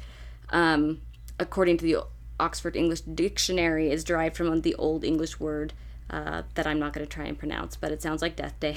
[0.50, 1.02] um,
[1.40, 2.04] according to the
[2.40, 5.74] Oxford English Dictionary, is derived from the Old English word
[6.10, 8.76] uh, that I'm not going to try and pronounce, but it sounds like Death Day.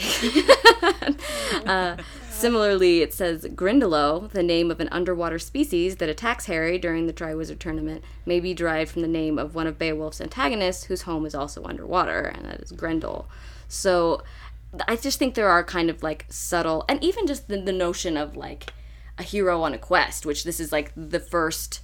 [1.67, 1.97] uh,
[2.29, 7.13] similarly, it says Grindylow, the name of an underwater species that attacks Harry during the
[7.13, 11.25] Triwizard Tournament, may be derived from the name of one of Beowulf's antagonists, whose home
[11.25, 13.29] is also underwater, and that is Grendel.
[13.69, 14.25] So
[14.89, 18.17] I just think there are kind of like subtle, and even just the, the notion
[18.17, 18.73] of like
[19.19, 21.81] a hero on a quest, which this is like the first,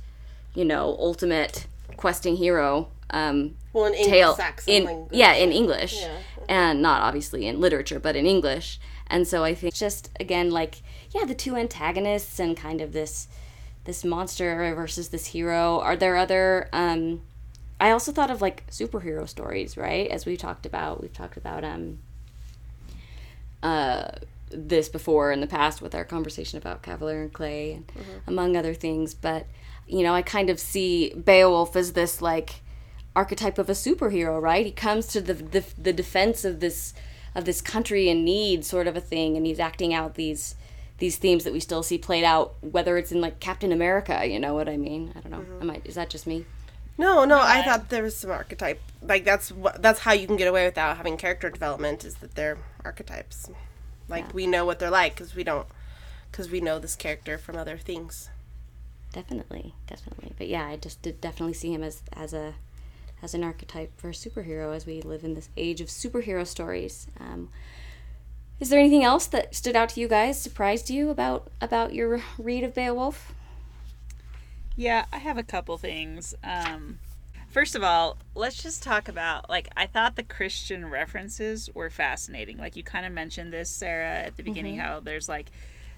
[0.54, 5.10] you know, ultimate questing hero um, well, in tale in language.
[5.12, 6.04] yeah in English.
[6.48, 8.78] And not obviously in literature but in English.
[9.08, 13.28] And so I think just again like yeah the two antagonists and kind of this
[13.84, 15.80] this monster versus this hero.
[15.80, 17.22] Are there other um
[17.78, 20.08] I also thought of like superhero stories right?
[20.10, 21.98] As we talked about we've talked about um
[23.62, 24.10] uh
[24.50, 27.92] this before in the past with our conversation about Kavalier and Clay and
[28.26, 29.14] among other things.
[29.14, 29.46] But
[29.86, 32.60] you know I kind of see Beowulf as this like
[33.16, 34.66] archetype of a superhero, right?
[34.66, 36.94] He comes to the, the the defense of this
[37.34, 40.54] of this country in need, sort of a thing, and he's acting out these
[40.98, 44.24] these themes that we still see played out, whether it's in like Captain America.
[44.26, 45.12] You know what I mean?
[45.16, 45.40] I don't know.
[45.40, 45.62] Mm-hmm.
[45.62, 45.80] Am I?
[45.84, 46.44] Is that just me?
[46.98, 48.80] No, no, I thought there was some archetype.
[49.02, 52.34] Like that's what that's how you can get away without having character development is that
[52.34, 53.50] they're archetypes.
[54.08, 55.66] Like we know what they're like because we don't
[56.30, 58.30] because we know this character from other things.
[59.12, 60.32] Definitely, definitely.
[60.38, 62.54] But yeah, I just did definitely see him as as a
[63.26, 67.08] as an archetype for a superhero as we live in this age of superhero stories.
[67.18, 67.48] Um,
[68.60, 72.22] is there anything else that stood out to you guys, surprised you about about your
[72.38, 73.34] read of Beowulf?
[74.76, 76.34] Yeah, I have a couple things.
[76.44, 77.00] Um,
[77.48, 82.58] First of all, let's just talk about like I thought the Christian references were fascinating.
[82.58, 85.50] Like you kind of mentioned this, Sarah, at the beginning, how there's like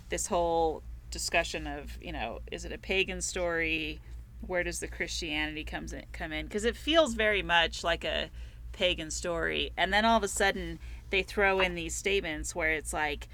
[0.08, 4.00] this whole discussion of you know is it a pagan story?
[4.46, 6.46] Where does the Christianity comes in, come in?
[6.46, 8.30] Because it feels very much like a
[8.72, 10.78] pagan story, and then all of a sudden
[11.10, 13.28] they throw in these statements where it's like.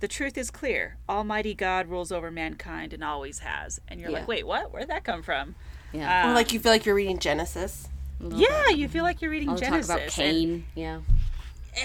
[0.00, 0.98] The truth is clear.
[1.08, 3.80] Almighty God rules over mankind and always has.
[3.88, 4.18] And you're Yeah.
[4.18, 4.70] like, wait, what?
[4.70, 5.54] Where'd that come from?
[5.92, 6.26] Yeah.
[6.26, 7.88] Uh, or like you feel like you're reading Genesis.
[8.20, 9.86] Yeah, you feel like you're reading I'll Genesis.
[9.86, 10.64] talk about and- Cain.
[10.74, 11.00] yeah.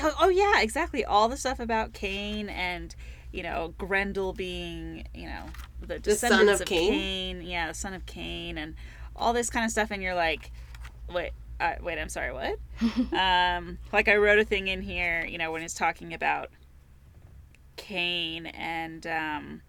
[0.02, 1.06] oh, oh, yeah, exactly.
[1.06, 2.93] All the stuff about Cain and
[3.32, 5.43] you know Grendel being you know
[5.82, 6.92] the son descendants of Cain?
[6.92, 7.42] Cain.
[7.42, 8.76] Yeah, the son of Cain, and
[9.15, 9.92] all this kind of stuff.
[9.92, 10.52] And you're like,
[11.12, 11.32] wait.
[11.60, 12.32] Uh, wait, I'm sorry.
[12.32, 12.58] What?
[13.13, 16.50] um, like I wrote a thing in here, you know, when it's talking about
[17.76, 19.62] Cain and um,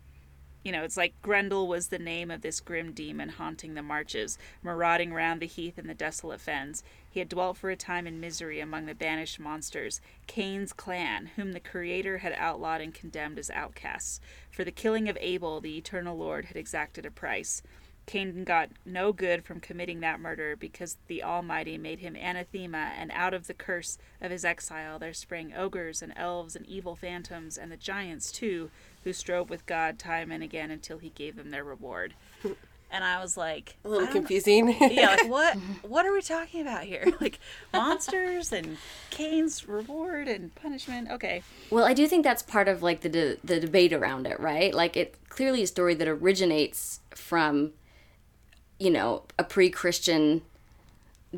[0.63, 4.39] you know, it's like Grendel was the name of this grim demon haunting the marches,
[4.63, 6.83] marauding round the heath and the desolate fens.
[7.11, 11.53] He had dwelt for a time in misery among the banished monsters, Cain's clan, whom
[11.53, 14.21] the Creator had outlawed and condemned as outcasts.
[14.51, 17.63] For the killing of Abel, the eternal Lord had exacted a price.
[18.07, 23.11] Cain got no good from committing that murder because the Almighty made him anathema, and
[23.13, 27.57] out of the curse of his exile there sprang ogres and elves and evil phantoms,
[27.57, 28.71] and the giants too,
[29.05, 32.15] who strove with God time and again until he gave them their reward.
[32.93, 34.69] And I was like, A little confusing.
[34.81, 35.57] yeah, like what?
[35.83, 37.05] What are we talking about here?
[37.21, 37.39] Like
[37.73, 38.79] monsters and
[39.11, 41.09] Cain's reward and punishment.
[41.09, 44.41] Okay, Well, I do think that's part of like the de- the debate around it,
[44.41, 44.75] right?
[44.75, 47.73] Like it clearly a story that originates from,
[48.81, 50.43] you know, a pre-Christian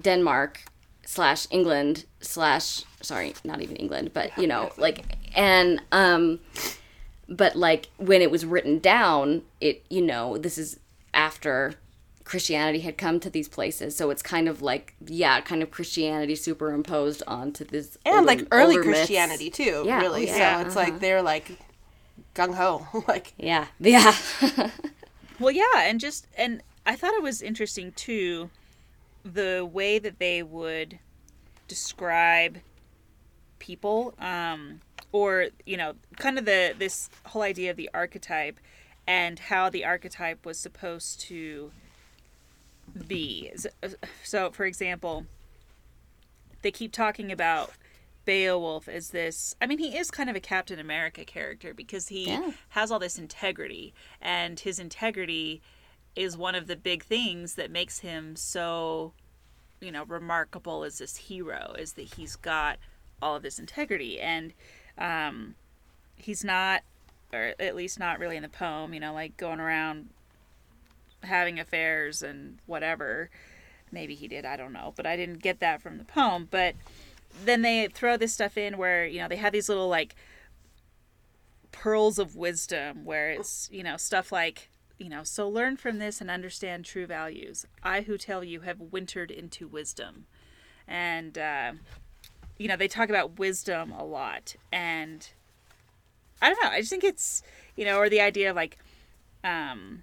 [0.00, 0.62] Denmark
[1.04, 5.04] slash England slash sorry, not even England, but you know, like
[5.36, 6.40] and um,
[7.36, 10.78] but like when it was written down, it you know this is
[11.14, 11.74] after
[12.24, 16.36] Christianity had come to these places, so it's kind of like yeah, kind of Christianity
[16.36, 19.00] superimposed onto this and older- like early older myths.
[19.00, 20.30] Christianity too, Yeah, really.
[20.30, 21.58] oh, yeah, So it's like they're like
[22.34, 22.86] gung ho.
[23.08, 24.14] like Yeah, yeah.
[25.40, 28.50] Well, yeah, and just and I thought it was interesting too,
[29.24, 30.98] the way that they would
[31.66, 32.58] describe
[33.58, 34.80] people, um,
[35.12, 38.58] or you know, kind of the this whole idea of the archetype,
[39.06, 41.70] and how the archetype was supposed to
[43.06, 43.50] be.
[44.24, 45.26] So- for example,
[46.62, 47.72] they keep talking about
[48.24, 49.54] Beowulf as this.
[49.60, 52.52] I mean, he is kind of a Captain America character because he Yeah.
[52.70, 55.60] has all this integrity, and his integrity
[56.14, 59.12] is one of the big things that makes him so,
[59.80, 61.74] you know, remarkable as this hero.
[61.78, 62.78] Is that he's got
[63.20, 64.52] all of this integrity, and
[64.98, 65.54] um,
[66.16, 66.82] he's not,
[67.32, 68.94] or at least not really in the poem.
[68.94, 70.10] You know, like going around
[71.22, 73.30] having affairs and whatever.
[73.90, 76.48] Maybe he did, I don't know, but I didn't get that from the poem.
[76.50, 76.74] But
[77.44, 80.14] then they throw this stuff in where, you know, they have these little like
[81.72, 86.20] pearls of wisdom where it's, you know, stuff like, you know, so learn from this
[86.20, 87.66] and understand true values.
[87.82, 90.26] I who tell you have wintered into wisdom.
[90.88, 91.72] And, uh,
[92.58, 94.56] you know, they talk about wisdom a lot.
[94.72, 95.28] And
[96.40, 97.42] I don't know, I just think it's,
[97.76, 98.78] you know, or the idea of like,
[99.44, 100.02] um,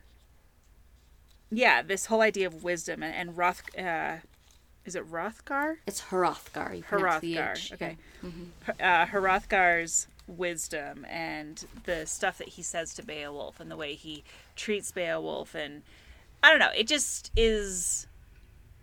[1.52, 4.18] yeah, this whole idea of wisdom and, and Roth, uh,
[4.86, 5.78] is it Rothgar?
[5.86, 6.76] It's Hrothgar.
[6.76, 7.52] You Hrothgar.
[7.52, 7.74] H.
[7.74, 7.98] Okay.
[8.80, 14.24] Uh, Hrothgar's wisdom and the stuff that he says to Beowulf and the way he
[14.56, 15.82] treats Beowulf and
[16.42, 16.72] I don't know.
[16.76, 18.08] It just is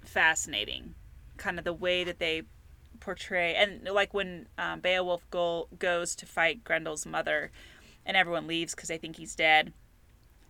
[0.02, 0.94] fascinating,
[1.36, 2.42] kind of the way that they
[3.06, 7.50] portray and like when um, Beowulf go, goes to fight Grendel's mother,
[8.04, 9.72] and everyone leaves because they think he's dead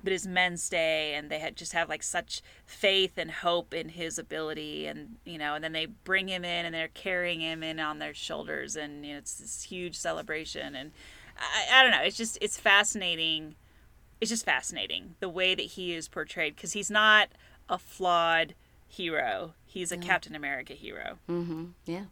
[0.04, 3.88] but his men stay and they had just have like such faith and hope in
[3.88, 7.62] his ability and you know and then they bring him in and they're carrying him
[7.62, 10.92] in on their shoulders and you know it's this huge celebration and
[11.38, 13.56] I, I don't know it's just it's fascinating
[14.20, 17.28] it's just fascinating the way that he is portrayed because he's not
[17.68, 18.54] a flawed
[18.86, 21.64] hero he's a captain america hero Mm-hmm.
[21.86, 22.04] Yeah.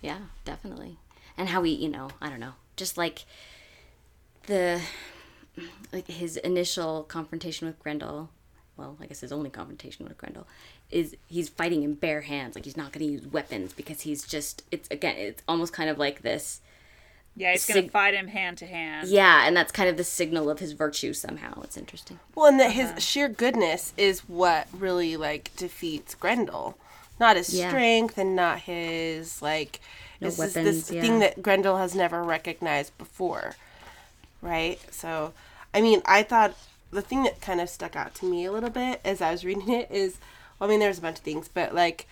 [0.00, 0.96] Yeah, definitely.
[1.36, 3.24] And how he, you know, I don't know, just like
[4.46, 4.80] the
[5.92, 8.30] like his initial confrontation with Grendel.
[8.76, 10.46] Well, I guess his only confrontation with Grendel
[10.90, 12.54] is he's fighting in bare hands.
[12.54, 14.62] Like he's not going to use weapons because he's just.
[14.70, 15.16] It's again.
[15.16, 16.60] It's almost kind of like this.
[17.36, 20.48] yeah he's gonna fight him hand to hand Yeah, and that's kind of the signal
[20.48, 21.60] of his virtue somehow.
[21.62, 22.20] It's interesting.
[22.36, 22.94] Well, and that Uh-huh.
[22.94, 26.78] his sheer goodness is what really like defeats Grendel,
[27.20, 27.68] not his Yeah.
[27.68, 29.80] strength and not his like.
[30.20, 31.00] No this is this yeah.
[31.00, 33.54] thing that Grendel has never recognized before,
[34.42, 34.80] right?
[34.92, 35.32] So,
[35.72, 36.56] I mean, I thought
[36.90, 39.44] the thing that kind of stuck out to me a little bit as I was
[39.44, 40.18] reading it is,
[40.58, 42.08] well, I mean, there's a bunch of things, but like,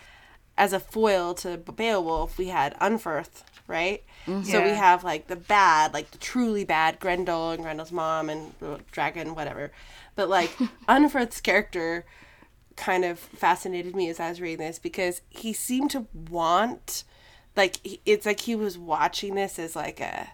[0.57, 4.03] as a foil to Beowulf, we had Unferth, right?
[4.27, 4.45] Mm-hmm.
[4.45, 8.55] So we have like the bad, like the truly bad Grendel and Grendel's mom and
[8.91, 9.73] dragon, whatever.
[10.15, 10.51] But like
[10.89, 12.05] Unferth's character
[12.77, 17.05] kind of fascinated me as I was reading this because he seemed to want,
[17.57, 20.29] like, it's like he was watching this as like a,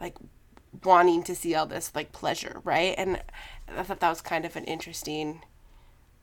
[0.00, 0.16] like,
[0.84, 2.94] wanting to see all this like pleasure, right?
[2.96, 3.22] And
[3.68, 5.42] I thought that was kind of an interesting.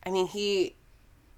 [0.05, 0.75] I mean, he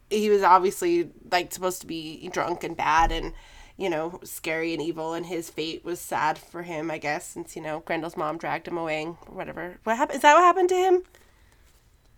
[0.09, 3.33] he was obviously like supposed to be drunk and bad and
[3.77, 7.55] you know scary and evil and his fate was sad for him i guess since
[7.55, 10.69] you know grendel's mom dragged him away or whatever what happened is that what happened
[10.69, 11.01] to him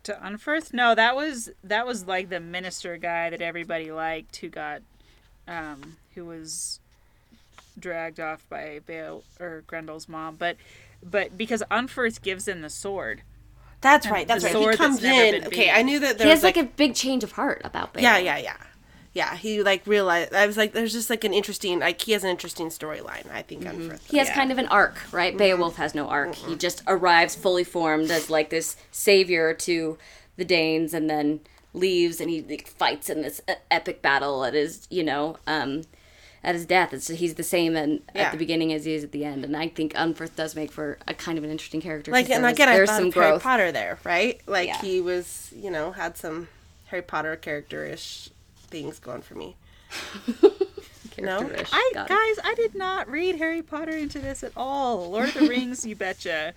[0.04, 0.74] To Unferth?
[0.74, 4.82] No, that was that was like the minister guy that everybody liked who got
[5.47, 6.80] um who was
[7.80, 10.58] dragged off by Bale or Grendel's mom, but
[11.01, 13.22] but because Unferth gives him the sword.
[13.82, 16.39] that's right that's right he comes never in okay i knew that there He was
[16.39, 18.04] has like, a big change of heart about Beowulf.
[18.04, 18.58] yeah yeah yeah
[19.14, 22.24] yeah he like realized i was like there's just like an interesting like he has
[22.24, 23.89] an interesting storyline i think Mm-hmm.
[23.89, 24.09] Unferth.
[24.09, 24.36] He has Yeah.
[24.36, 25.38] kind of an arc, right?
[25.38, 26.36] Beowulf has no arc.
[26.36, 29.97] He just arrives fully formed as like this savior to
[30.38, 31.39] the Danes and then
[31.74, 33.39] leaves and he like, fights in this
[33.72, 35.82] epic battle at his, you know, um,
[36.43, 36.93] at his death.
[36.93, 38.24] It's, he's the same in, Yeah.
[38.24, 39.45] at the beginning as he is at the end.
[39.45, 42.11] And I think Unferth does make for a kind of an interesting character.
[42.11, 44.82] like and there's- again i there's thought some of harry potter there right like Yeah.
[44.82, 46.47] he was you know had some
[46.88, 48.30] harry potter character-ish
[48.74, 49.55] things going for me
[51.21, 51.38] No?
[51.39, 51.69] Character-ish.
[51.71, 52.09] I Got it.
[52.09, 55.11] guys, I did not read Harry Potter into this at all.
[55.11, 56.53] Lord of the Rings, you betcha.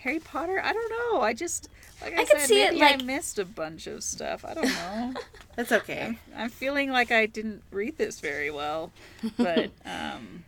[0.00, 1.20] Harry Potter, I don't know.
[1.20, 1.68] I just
[2.00, 4.44] like I, I could said, see it, maybe like- I missed a bunch of stuff.
[4.46, 5.14] I don't know.
[5.56, 8.90] that's okay I'm feeling like I didn't read this very well,
[9.36, 10.44] but um,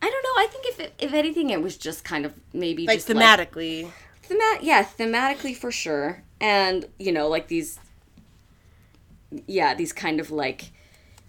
[0.00, 0.34] I don't know.
[0.42, 3.90] I think if it, if anything, it was just kind of maybe like just thematically
[4.28, 6.22] Themat- yeah, thematically for sure.
[6.40, 7.78] And, you know, like these
[9.46, 10.72] yeah, these kind of like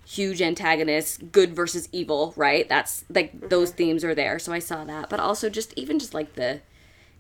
[0.06, 2.68] huge antagonists, good versus evil, right?
[2.70, 4.40] That's like those themes are there.
[4.40, 5.10] So I saw that.
[5.10, 6.62] But also just even just like the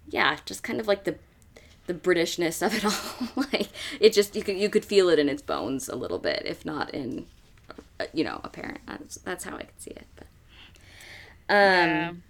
[0.09, 1.15] yeah, just kind of like the
[1.87, 2.85] the Britishness of it
[3.37, 3.43] all.
[3.51, 3.69] like
[3.99, 6.65] it just you could you could feel it in its bones a little bit, if
[6.65, 7.25] not in
[7.99, 8.79] uh, you know, apparent.
[8.87, 10.07] That's that's how I could see it.
[10.15, 10.27] But
[11.49, 12.23] um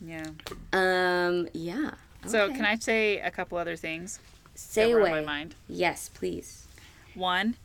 [0.00, 0.24] yeah,
[0.72, 1.28] yeah.
[1.28, 1.92] um yeah.
[2.26, 4.20] So can I say a couple other things
[4.54, 5.10] say away?
[5.10, 5.54] my mind?
[5.68, 6.66] Yes, please.
[7.14, 7.56] One,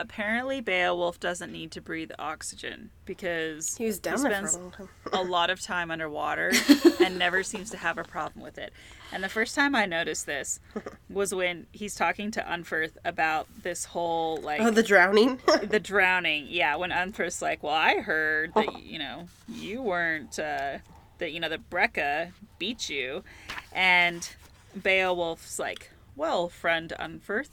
[0.00, 5.22] apparently Beowulf doesn't need to breathe oxygen because he was down for spends a a
[5.22, 6.52] lot of time underwater
[7.00, 8.72] and never seems to have a problem with it.
[9.12, 10.60] And the first time I noticed this
[11.08, 16.46] was when he's talking to Unferth about this whole like oh the drowning the drowning.
[16.48, 20.78] Yeah, when Unferth's like, "Well, I heard that you know you weren't uh,
[21.18, 23.24] that you know that Brecca beat you,"
[23.72, 24.28] and
[24.76, 27.50] Beowulf's like, "Well, friend Unferth,"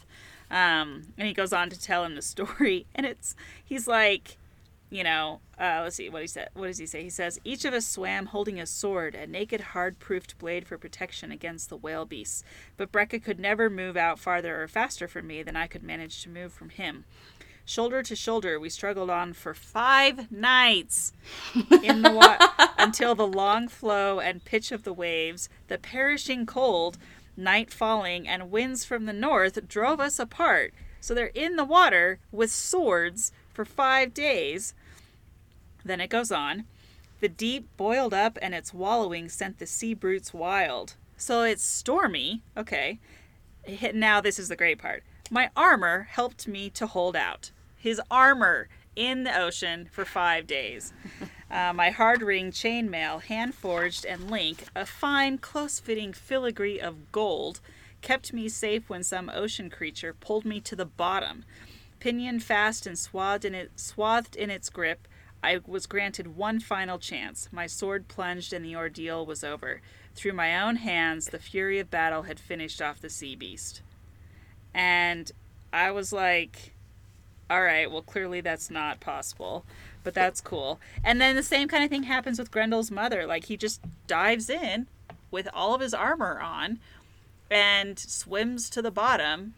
[0.49, 4.37] um, and he goes on to tell him the story, and it's he's like,
[4.89, 6.49] you know, uh, let's see what he said.
[6.53, 7.03] What does he say?
[7.03, 11.31] He says, "Each of us swam holding a sword, a naked, hard-proofed blade for protection
[11.31, 12.43] against the whale beasts.
[12.77, 16.23] But Brecca could never move out farther or faster from me than I could manage
[16.23, 17.05] to move from him."
[17.67, 21.11] Shoulder to shoulder, we struggled on for five nights
[21.83, 26.97] in the water until the long flow and pitch of the waves, the perishing cold,
[27.37, 30.73] night falling, and winds from the north drove us apart.
[30.99, 34.73] So they're in the water with swords for five days.
[35.85, 36.65] Then it goes on.
[37.19, 40.95] The deep boiled up and its wallowing sent the sea brutes wild.
[41.15, 42.43] So it's stormy.
[42.55, 42.99] Okay.
[43.93, 45.03] Now, this is the great part.
[45.29, 47.51] My armor helped me to hold out.
[47.75, 50.93] His armor in the ocean for five days.
[51.49, 57.11] Uh, my hard ring chainmail, hand forged and link, a fine, close fitting filigree of
[57.11, 57.61] gold,
[58.01, 61.45] kept me safe when some ocean creature pulled me to the bottom.
[61.99, 65.07] Pinioned fast and swathed in, it, swathed in its grip,
[65.43, 67.47] I was granted one final chance.
[67.51, 69.81] My sword plunged and the ordeal was over.
[70.15, 73.81] Through my own hands, the fury of battle had finished off the sea beast.
[74.73, 75.31] And
[75.71, 76.73] I was like,
[77.49, 79.65] all right, well, clearly that's not possible,
[80.07, 80.79] but that's cool.
[81.03, 83.27] And then the same kind of thing happens with Grendel's mother.
[83.27, 84.87] Like, he just dives in
[85.31, 86.79] with all of his armor on
[87.51, 89.55] and swims to the bottom,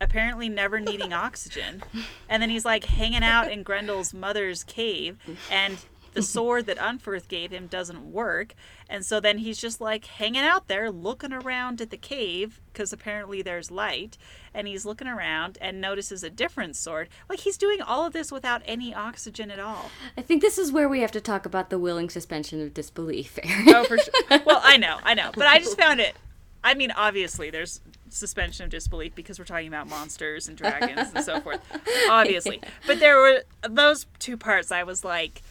[0.00, 1.84] apparently never needing oxygen.
[2.28, 5.16] And then he's like hanging out in Grendel's mother's cave,
[5.48, 5.76] and
[6.12, 8.56] the sword that Unferth gave him doesn't work.
[8.88, 12.92] And so then he's just like hanging out there looking around at the cave because
[12.92, 14.18] apparently there's light.
[14.52, 17.08] And he's looking around and notices a different sword.
[17.28, 19.90] Like he's doing all of this without any oxygen at all.
[20.16, 23.38] I think this is where we have to talk about the willing suspension of disbelief.
[23.66, 24.40] Oh, for sure.
[24.44, 25.30] Well, I know, I know.
[25.34, 26.14] But I just found it.
[26.62, 31.24] I mean, obviously, there's suspension of disbelief because we're talking about monsters and dragons and
[31.24, 31.60] so forth,
[32.08, 32.60] obviously.
[32.86, 35.42] But there were those two parts I was like,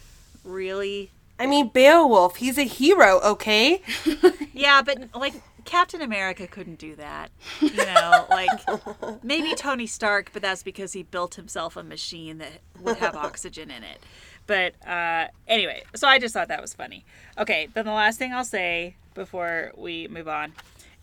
[0.42, 1.10] really?
[1.38, 3.82] I mean, Beowulf, he's a hero, okay?
[4.56, 7.32] Yeah, but like Captain America couldn't do that.
[7.60, 8.48] You know, like
[9.24, 13.68] maybe Tony Stark, but that's because he built himself a machine that would have oxygen
[13.70, 13.98] in it.
[14.46, 17.04] But uh, anyway, so I just thought that was funny.
[17.36, 20.52] Okay, then the last thing I'll say before we move on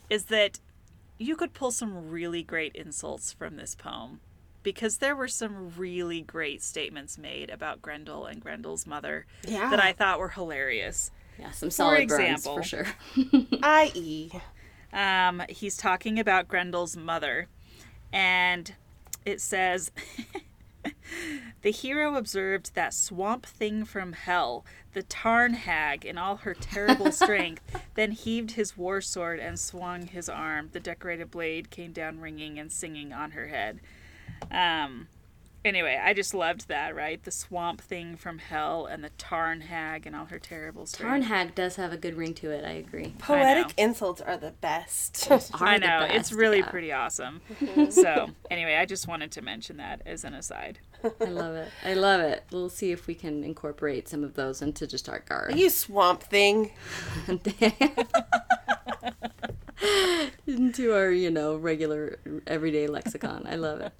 [0.10, 0.60] is that
[1.18, 4.22] you could pull some really great insults from this poem
[4.64, 9.70] because there were some really great statements made about Grendel and Grendel's mother Yeah.
[9.70, 11.12] that I thought were hilarious.
[11.39, 12.57] Yeah, some solid burns example.
[12.57, 12.88] for sure.
[13.64, 14.30] I.e.
[14.93, 17.47] um, he's talking about Grendel's mother,
[18.14, 18.74] and
[19.26, 19.91] it says
[21.62, 27.12] the hero observed that swamp thing from hell, the Tarn hag, in all her terrible
[27.12, 27.62] strength,
[27.95, 30.70] then heaved his war sword and swung his arm.
[30.74, 33.80] The decorated blade came down ringing and singing on her head.
[34.50, 35.08] Um,
[35.64, 37.22] anyway, I just loved that, right?
[37.24, 41.28] The swamp thing from hell and the Tarn hag and all her terrible strength.
[41.28, 42.66] Tarnhag does have a good ring to it.
[42.66, 43.14] I agree.
[43.20, 45.30] Poetic insults are the best.
[45.32, 46.70] Are I the know it's really yeah.
[46.70, 47.42] pretty awesome.
[47.89, 50.80] so anyway, I just wanted to mention that as an aside.
[51.20, 51.70] I love it.
[51.84, 52.44] I love it.
[52.52, 55.56] We'll see if we can incorporate some of those into just our guard.
[55.56, 56.72] you swamp thing.
[60.48, 63.46] into our, you know, regular everyday lexicon.
[63.48, 63.94] I love it.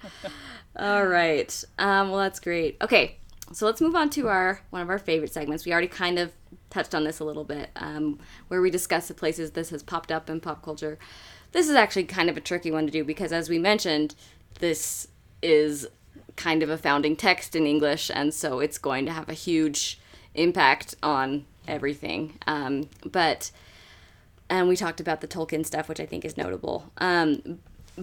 [0.76, 1.64] All right.
[1.80, 2.78] Um, well, that's great.
[2.82, 3.18] Okay,
[3.54, 5.66] so let's move on to our one of our favorite segments.
[5.66, 6.32] We already kind of
[6.70, 10.12] touched on this a little bit, um, where we discuss the places this has popped
[10.12, 10.98] up in pop culture.
[11.52, 14.16] This is actually kind of a tricky one to do because, as we mentioned,
[14.60, 15.08] this
[15.42, 15.88] is
[16.38, 20.00] kind of a founding text in English, and so it's going to have a huge
[20.34, 22.40] impact on everything.
[22.48, 23.52] Um, but
[24.52, 26.92] and we talked about the Tolkien stuff, which I think is notable.
[26.98, 27.60] Um,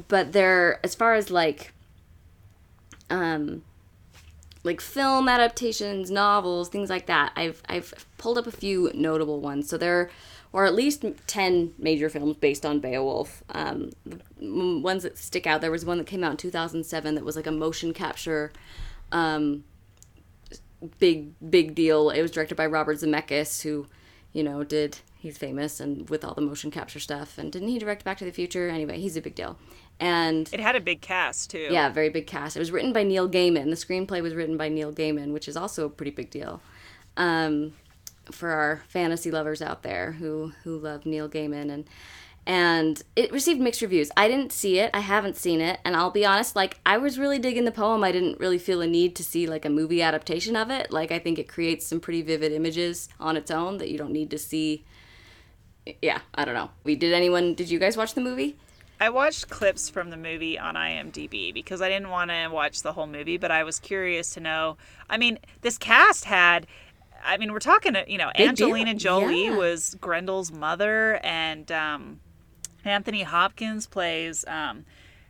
[0.08, 1.74] but there, as far as like,
[3.10, 3.62] um,
[4.64, 9.68] like film adaptations, novels, things like that, I've I've pulled up a few notable ones.
[9.68, 10.10] So there
[10.54, 13.44] are at least ten major films based on Beowulf.
[13.50, 13.90] Um,
[14.40, 15.60] ones that stick out.
[15.60, 18.52] There was one that came out in 2007 that was like a motion capture.
[19.12, 19.64] Um,
[20.98, 22.08] big big deal.
[22.08, 23.86] It was directed by Robert Zemeckis, who,
[24.32, 27.38] you know, did he's famous and with all the motion capture stuff.
[27.38, 28.68] And didn't he direct Back to the Future?
[28.68, 29.58] Anyway, he's a big deal.
[30.00, 31.68] And It had a big cast too.
[31.70, 32.56] yeah, very big cast.
[32.56, 33.64] It was written by Neil Gaiman.
[33.64, 36.60] The screenplay was written by Neil Gaiman, which is also a pretty big deal.
[37.16, 37.72] Um,
[38.30, 41.88] for our fantasy lovers out there who who love Neil Gaiman and
[42.46, 44.10] and it received mixed reviews.
[44.16, 44.90] I didn't see it.
[44.94, 48.02] I haven't seen it, and I'll be honest, like I was really digging the poem.
[48.02, 50.90] I didn't really feel a need to see like a movie adaptation of it.
[50.90, 54.12] Like I think it creates some pretty vivid images on its own that you don't
[54.12, 54.84] need to see.
[56.02, 56.70] Yeah, I don't know.
[56.84, 57.54] We did anyone?
[57.54, 58.56] Did you guys watch the movie?
[59.00, 62.92] I watched clips from the movie on IMDb because I didn't want to watch the
[62.92, 64.76] whole movie, but I was curious to know.
[65.08, 66.66] I mean, this cast had.
[67.24, 69.20] I mean, we're talking, you know, Big Angelina deal.
[69.20, 69.56] Jolie Yeah.
[69.56, 72.20] was Grendel's mother, and um,
[72.84, 74.84] Anthony Hopkins plays um,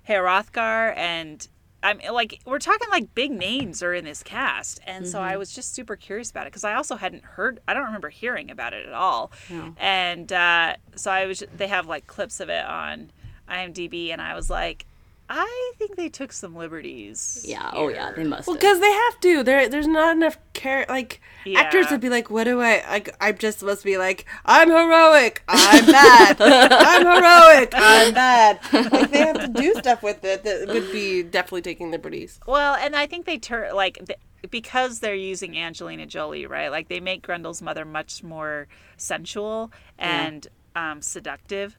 [0.06, 1.46] Hrothgar, and
[1.82, 5.28] I'm like, we're talking like big names are in this cast, and so Mm-hmm.
[5.28, 8.08] I was just super curious about it because I also hadn't heard, I don't remember
[8.08, 9.30] hearing about it at all,
[9.78, 13.10] and uh, so I was, they have like clips of it on
[13.48, 14.86] IMDb, and I was like,
[15.30, 17.44] I think they took some liberties.
[17.46, 17.70] Yeah.
[17.74, 18.46] Oh yeah, they must.
[18.46, 19.42] Well, because they have to.
[19.42, 20.86] There, there's not enough care.
[20.88, 21.20] Like
[21.54, 22.82] actors would be like, "What do I?
[22.88, 25.42] Like, I'm just supposed to be like, I'm heroic.
[25.46, 26.36] I'm bad.
[26.40, 27.72] I'm heroic.
[27.74, 31.90] I'm bad." Like they have to do stuff with it that would be definitely taking
[31.90, 32.40] liberties.
[32.46, 34.18] Well, and I think they turn like th-
[34.50, 36.70] because they're using Angelina Jolie, right?
[36.70, 38.66] Like they make Grendel's mother much more
[38.96, 41.76] sensual and um, seductive,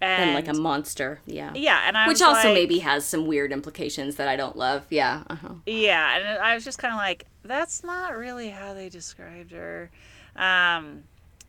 [0.00, 1.20] and and like a monster.
[1.26, 1.52] Yeah.
[1.54, 4.84] yeah, and I Which also like- maybe has some weird implications that I don't love.
[4.90, 5.22] Yeah.
[5.28, 5.54] Uh-huh.
[5.66, 9.90] yeah, and I was just kind of like, that's not really how they described her.
[10.34, 11.04] Um,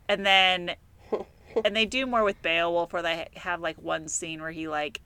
[0.08, 0.76] and then,
[1.64, 5.00] and they do more with Beowulf, where they have like one scene where he like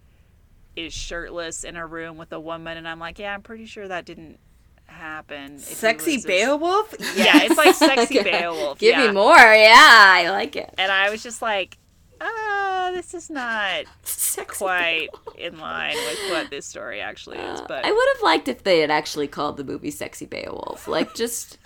[0.77, 3.89] is shirtless in a room with a woman, and I'm like, yeah, I'm pretty sure
[3.89, 4.39] that didn't
[4.87, 5.59] happen.
[5.59, 6.95] Sexy Beowulf.
[7.17, 8.79] Yeah, it's like sexy Beowulf.
[8.79, 9.09] Give yeah.
[9.09, 9.37] me more.
[9.37, 10.73] Yeah, I like it.
[10.79, 11.77] And I was just like,
[12.23, 17.61] ah, this is not Sexy quite in line with what this story actually is.
[17.69, 21.15] But I would have liked if they had actually called the movie "Sexy Beowulf." Like
[21.25, 21.59] just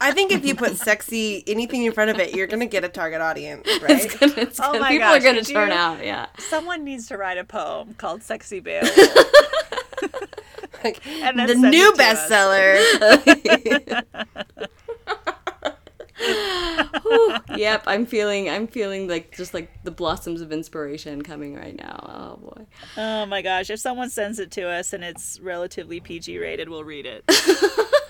[0.00, 2.88] I think if you put sexy anything in front of it, you're gonna get a
[2.88, 4.20] target audience, it's right?
[4.20, 6.04] gonna, it's Oh gonna- my people gosh, are gonna turn you- out.
[6.04, 6.26] Yeah.
[6.38, 8.90] someone needs to write a poem called "Sexy Beowulf."
[10.82, 12.30] Like, And then the send new it to us.
[12.30, 14.68] bestseller.
[17.56, 21.98] Yep, I'm feeling I'm feeling like just like the blossoms of inspiration coming right now.
[22.02, 22.66] Oh boy.
[22.96, 23.70] Oh my gosh!
[23.70, 27.24] If someone sends it to us and it's relatively PG rated, we'll read it.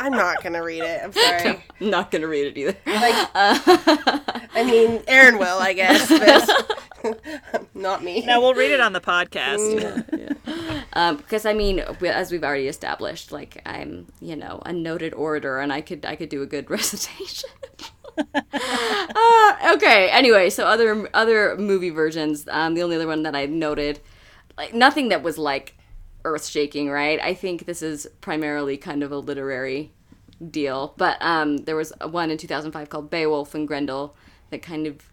[0.00, 1.00] I'm not gonna read it.
[1.02, 1.64] I'm sorry.
[1.80, 2.76] I'm not gonna read it either.
[2.86, 8.24] Like, I mean, Erin will, I guess, but not me.
[8.26, 10.04] no, we'll read it on the podcast.
[10.92, 15.58] Um, because I mean, as we've already established, like I'm, you know, a noted orator,
[15.58, 17.50] and I could I could do a good recitation.
[18.16, 20.08] uh, okay.
[20.10, 22.46] Anyway, so other other movie versions.
[22.50, 24.00] Um, the only other one that I noted,
[24.56, 25.76] like nothing that was like
[26.24, 27.20] earth shaking, right?
[27.20, 29.92] I think this is primarily kind of a literary
[30.50, 34.16] deal, but um, there was one in 2005 called Beowulf and Grendel
[34.50, 35.10] that kind of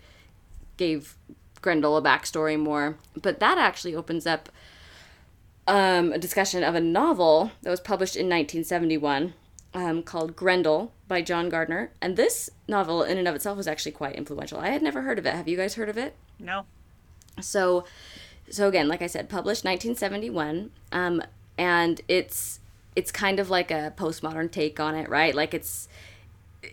[0.77, 1.15] gave
[1.61, 2.97] Grendel a backstory more.
[3.19, 4.49] But that actually opens up
[5.67, 9.33] um, a discussion of a novel that was published in 1971
[9.73, 11.91] um, called Grendel by John Gardner.
[12.01, 14.59] And this novel, in and of itself, was actually quite influential.
[14.59, 15.33] I had never heard of it.
[15.33, 16.15] Have you guys heard of it?
[16.39, 16.65] No.
[17.39, 17.85] So,
[18.51, 21.23] so again, like I said, published 1971, um,
[21.57, 22.59] and it's
[22.95, 25.33] it's kind of like a postmodern take on it, right?
[25.33, 25.87] Like it's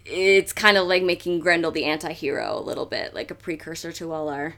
[0.05, 4.12] it's kind of like making Grendel the anti-hero a little bit, like a precursor to
[4.12, 4.57] all our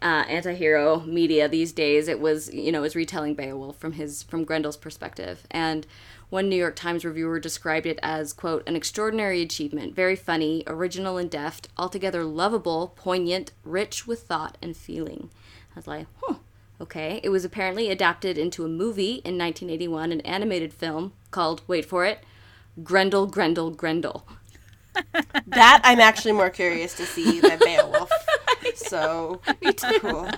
[0.00, 2.08] uh, anti-hero media these days.
[2.08, 5.46] It was, you know, it was retelling Beowulf from his from Grendel's perspective.
[5.50, 5.86] And
[6.30, 11.18] one New York Times reviewer described it as quote an extraordinary achievement, very funny, original
[11.18, 15.30] and deft, altogether lovable, poignant, rich with thought and feeling.
[15.74, 16.34] I was like, huh,
[16.80, 17.20] okay.
[17.22, 22.04] It was apparently adapted into a movie in 1981, an animated film called, wait for
[22.04, 22.20] it,
[22.82, 24.26] Grendel, Grendel, Grendel.
[25.46, 28.10] That I'm actually more curious to see than Beowulf.
[28.76, 29.40] So
[30.00, 30.28] cool.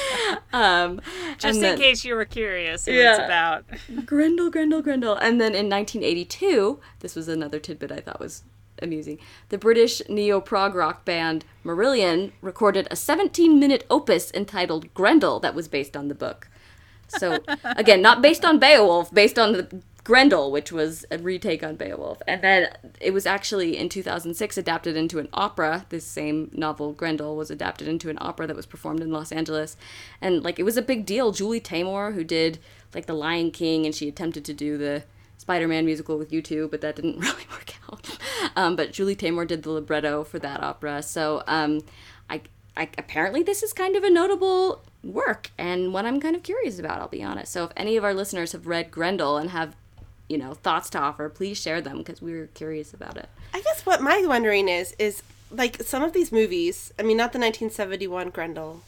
[0.52, 1.00] Um,
[1.38, 3.16] Just in then- case you were curious what Yeah.
[3.16, 4.06] it's about.
[4.06, 5.14] Grendel, Grendel, Grendel.
[5.16, 8.42] And then in 1982, this was another tidbit I thought was
[8.84, 9.18] amusing.
[9.48, 15.54] The British neo prog rock band Marillion recorded a 17 minute opus entitled Grendel that
[15.54, 16.48] was based on the book.
[17.08, 21.76] So, again, not based on Beowulf, based on the Grendel, which was a retake on
[21.76, 22.20] Beowulf.
[22.28, 22.68] And then
[23.00, 25.86] it was actually in 2006 adapted into an opera.
[25.88, 29.78] This same novel, Grendel, was adapted into an opera that was performed in Los Angeles.
[30.20, 31.32] And, like, it was a big deal.
[31.32, 32.58] Julie Taymor, who did,
[32.94, 35.04] like, The Lion King, and she attempted to do the
[35.38, 38.13] Spider-Man musical with U2, but that didn't really work out.
[38.56, 41.02] Um, but Julie Taymor did the libretto for that opera.
[41.02, 41.82] So, um,
[42.30, 42.42] I,
[42.76, 46.78] I apparently this is kind of a notable work and one I'm kind of curious
[46.78, 47.00] about.
[47.00, 47.52] I'll be honest.
[47.52, 49.74] So, if any of our listeners have read Grendel and have,
[50.28, 53.28] you know, thoughts to offer, please share them because we were curious about it.
[53.52, 56.92] I guess what my wondering is is like some of these movies.
[56.98, 58.82] I mean, not the 1971 Grendel,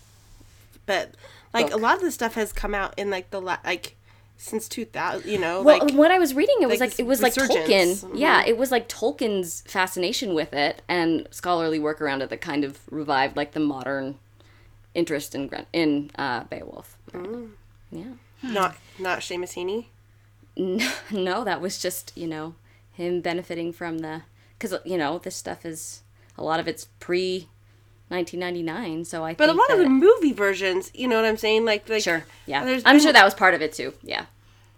[0.86, 1.14] but
[1.52, 3.96] like a lot of the stuff has come out in like the la- like
[4.36, 5.30] since 2000.
[5.30, 7.34] You know, Well, like when I was reading, it was like like, it was like.
[7.34, 8.10] Tolkien.
[8.14, 8.48] Yeah, Mhm.
[8.48, 12.78] it was like Tolkien's fascination with it and scholarly work around it that kind of
[12.90, 14.18] revived like the modern
[14.94, 16.96] interest in in uh, Beowulf.
[17.90, 18.04] Yeah.
[18.42, 19.86] not not Seamus Heaney.
[20.56, 22.54] No, no, that was just you know
[22.92, 24.22] him benefiting from the
[24.58, 26.02] because you know this stuff is
[26.38, 27.48] a lot of it's pre
[28.08, 29.04] 1999.
[29.04, 31.64] So I But a think lot of the movie versions, you know what I'm saying?
[31.64, 33.94] Like, like sure yeah there's I'm been- sure that was part of it too.
[34.02, 34.26] Yeah.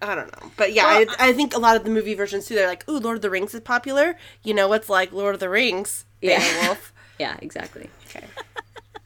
[0.00, 2.54] I don't know, but yeah, I, I think a lot of the movie versions too.
[2.54, 5.40] They're like, "Ooh, Lord of the Rings is popular." You know, it's like Lord of
[5.40, 6.38] the Rings, Yeah.
[6.38, 6.92] Beowulf.
[7.18, 7.90] Yeah, exactly.
[8.08, 8.24] okay.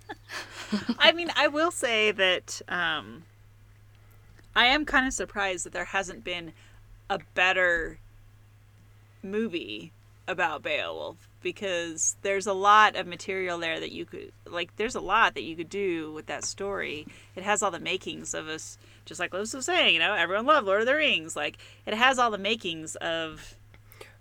[0.99, 3.23] I mean, I will say that um,
[4.55, 6.53] I am kind of surprised that there hasn't been
[7.09, 7.99] a better
[9.23, 9.93] movie
[10.29, 15.01] about Beowulf because there's a lot of material there that you could like there's a
[15.01, 18.78] lot that you could do with that story it has all the makings of us
[19.05, 21.95] just like Liz was saying you know everyone loved lord of the rings like it
[21.95, 23.55] has all the makings of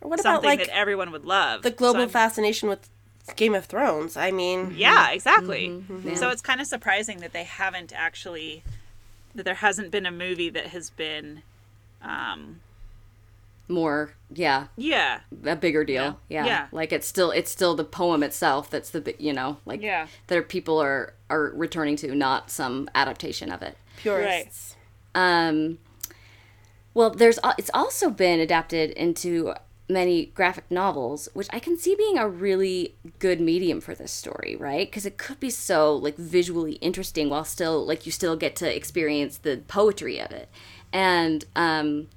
[0.01, 2.89] Or what about something like that everyone would love the global I'm- fascination with
[3.35, 4.17] Game of Thrones?
[4.17, 5.83] I mean, yeah, exactly.
[6.03, 6.15] Yeah.
[6.15, 8.63] So it's kind of surprising that they haven't actually
[9.35, 11.43] that there hasn't been a movie that has been
[12.01, 12.61] um
[13.71, 15.21] More, yeah, yeah.
[15.45, 16.19] a bigger deal.
[16.29, 16.43] Yeah.
[16.43, 16.45] Yeah.
[16.45, 16.67] Yeah.
[16.71, 20.07] Like it's still it's still the poem itself that's the you know like Yeah.
[20.27, 23.77] that are, people are are returning to, not some adaptation of it.
[23.97, 24.75] purists.
[25.15, 25.77] Um,
[26.93, 29.53] well, there's al- it's also been adapted into
[29.89, 34.55] many graphic novels, which I can see being a really good medium for this story,
[34.57, 34.87] right?
[34.89, 38.73] Because it could be so like visually interesting while still like you still get to
[38.75, 40.49] experience the poetry of it,
[40.93, 42.07] and um,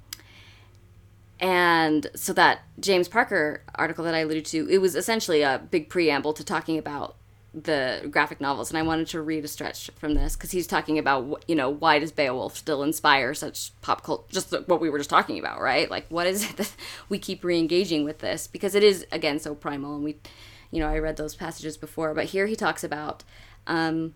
[1.39, 5.89] and so that James Parker article that I alluded to, it was essentially a big
[5.89, 7.15] preamble to talking about
[7.53, 10.99] the graphic novels, and I wanted to read a stretch from this because he's talking
[10.99, 14.25] about you know why does Beowulf still inspire such pop culture?
[14.29, 15.89] Just what we were just talking about, right?
[15.89, 16.75] Like what is it that
[17.09, 20.17] we keep re-engaging with this because it is again so primal, and we,
[20.71, 23.23] you know, I read those passages before, but here he talks about.
[23.67, 24.13] Um,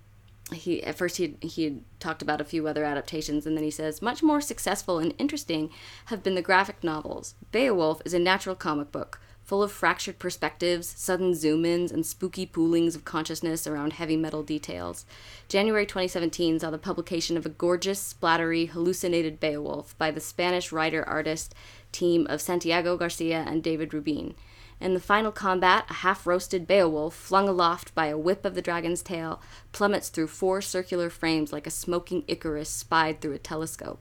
[0.53, 4.01] he at first he he talked about a few other adaptations and then he says
[4.01, 5.69] much more successful and interesting
[6.05, 7.35] have been the graphic novels.
[7.51, 9.19] Beowulf is a natural comic book
[9.49, 15.07] full of fractured perspectives, sudden zoom-ins and spooky poolings of consciousness around heavy metal details.
[15.47, 21.55] January 2017 saw the publication of a gorgeous, splattery, hallucinated Beowulf by the Spanish writer-artist
[21.91, 24.35] team of Santiago Garcia and David Rubin.
[24.81, 28.61] In the final combat, a half roasted Beowulf, flung aloft by a whip of the
[28.61, 29.41] dragon's tail,
[29.73, 33.99] plummets through four circular frames like a smoking Icarus spied through a telescope.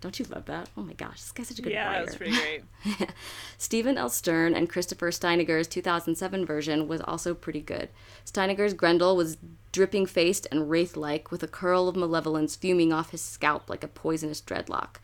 [0.00, 0.68] Don't you love that?
[0.76, 2.04] Oh my gosh, this guy's such a good Yeah, writer.
[2.04, 2.64] that's pretty great.
[3.58, 4.08] Stephen L.
[4.08, 7.88] Stern and Christopher Steininger's 2007 version was also pretty good.
[8.24, 9.38] Steininger's Grendel was
[9.70, 13.84] dripping faced and wraith like, with a curl of malevolence fuming off his scalp like
[13.84, 14.96] a poisonous dreadlock.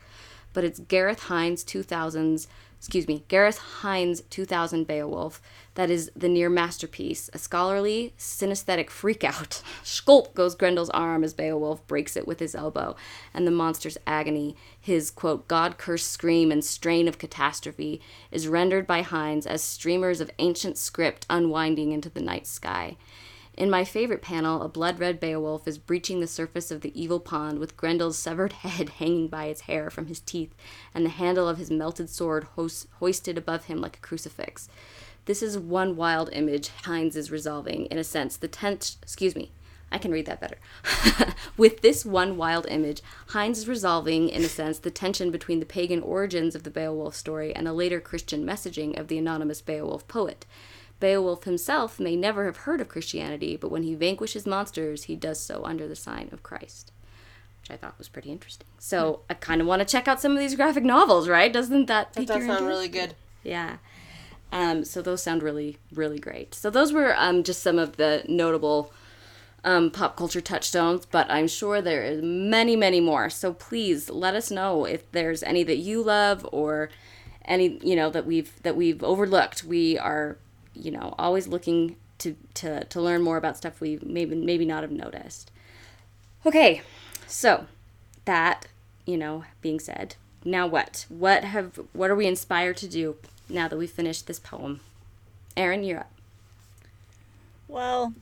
[0.51, 2.47] But it's Gareth Hinds' 2000s,
[2.79, 5.41] excuse me, Gareth Hinds' 2000 Beowulf
[5.79, 9.61] that is the near masterpiece, a scholarly, synesthetic freakout.
[9.83, 12.97] Sculp goes Grendel's arm as Beowulf breaks it with his elbow,
[13.33, 18.85] and the monster's agony, his quote, God cursed scream and strain of catastrophe, is rendered
[18.85, 22.97] by Hinds as streamers of ancient script unwinding into the night sky.
[23.59, 27.19] In my favorite panel, a blood red Beowulf is breaching the surface of the evil
[27.19, 30.55] pond with Grendel's severed head hanging by its hair from his teeth
[30.95, 34.69] and the handle of his melted sword hoist- hoisted above him like a crucifix.
[35.25, 39.51] This is one wild image Hinds is resolving, in a sense, the tent, excuse me,
[39.91, 40.57] I can read that better.
[41.57, 45.65] With this one wild image, Hinds is resolving, in a sense, the tension between the
[45.65, 50.07] pagan origins of the Beowulf story and the later Christian messaging of the anonymous Beowulf
[50.07, 50.45] poet.
[50.99, 55.39] Beowulf himself may never have heard of Christianity, but when he vanquishes monsters, he does
[55.39, 56.91] so under the sign of Christ.
[57.61, 58.67] Which I thought was pretty interesting.
[58.77, 61.51] So I kind of want to check out some of these graphic novels, right?
[61.51, 63.15] Doesn't that That does sound really good.
[63.43, 63.77] Yeah.
[64.51, 66.55] Um, so those sound really, really great.
[66.55, 68.91] So those were um, just some of the notable
[69.63, 73.29] um, pop culture touchstones, but I'm sure there is many, many more.
[73.29, 76.89] So please let us know if there's any that you love or
[77.45, 79.63] any you know that we've that we've overlooked.
[79.63, 80.37] We are
[80.73, 84.83] you know always looking to to to learn more about stuff we maybe maybe not
[84.83, 85.51] have noticed.
[86.45, 86.81] Okay,
[87.27, 87.65] so
[88.25, 88.67] that
[89.05, 90.15] you know being said,
[90.45, 91.05] now what?
[91.09, 93.15] What have what are we inspired to do
[93.49, 94.81] now that we've finished this poem?
[95.57, 96.11] Erin, you're up.
[97.67, 98.13] Well,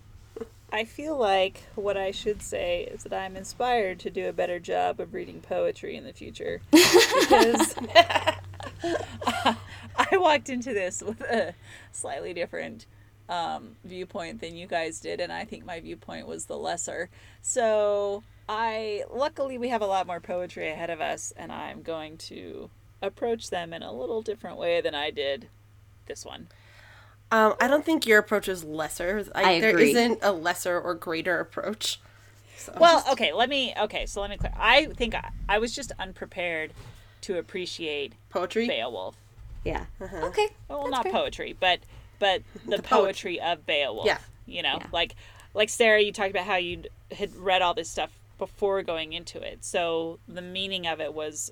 [0.71, 4.59] I feel like what I should say is that I'm inspired to do a better
[4.59, 6.61] job of reading poetry in the future.
[6.71, 7.75] Because
[9.95, 11.53] I walked into this with a
[11.91, 12.85] slightly different
[13.29, 17.09] um, viewpoint than you guys did, and I think my viewpoint was the lesser.
[17.41, 22.17] So I luckily we have a lot more poetry ahead of us, and I'm going
[22.17, 22.69] to
[23.01, 25.49] approach them in a little different way than I did
[26.07, 26.47] this one.
[27.29, 29.25] Um, I don't think your approach is lesser.
[29.35, 29.91] I There agree.
[29.91, 31.99] isn't a lesser or greater approach.
[32.57, 33.73] So Well, okay, let me.
[33.77, 34.53] Okay, so let me clear.
[34.57, 36.71] I think I, I was just unprepared
[37.27, 38.67] to appreciate poetry.
[38.67, 39.15] Beowulf.
[39.63, 39.85] Yeah.
[40.01, 40.27] Uh-huh.
[40.27, 40.47] Okay.
[40.69, 41.11] Well, that's not fair.
[41.11, 41.79] poetry, but
[42.19, 44.05] but the, The poet- poetry of Beowulf.
[44.05, 44.19] Yeah.
[44.45, 44.87] You know, Yeah.
[44.91, 45.15] like
[45.53, 49.39] like Sarah, you talked about how you had read all this stuff before going into
[49.41, 51.51] it, so the meaning of it was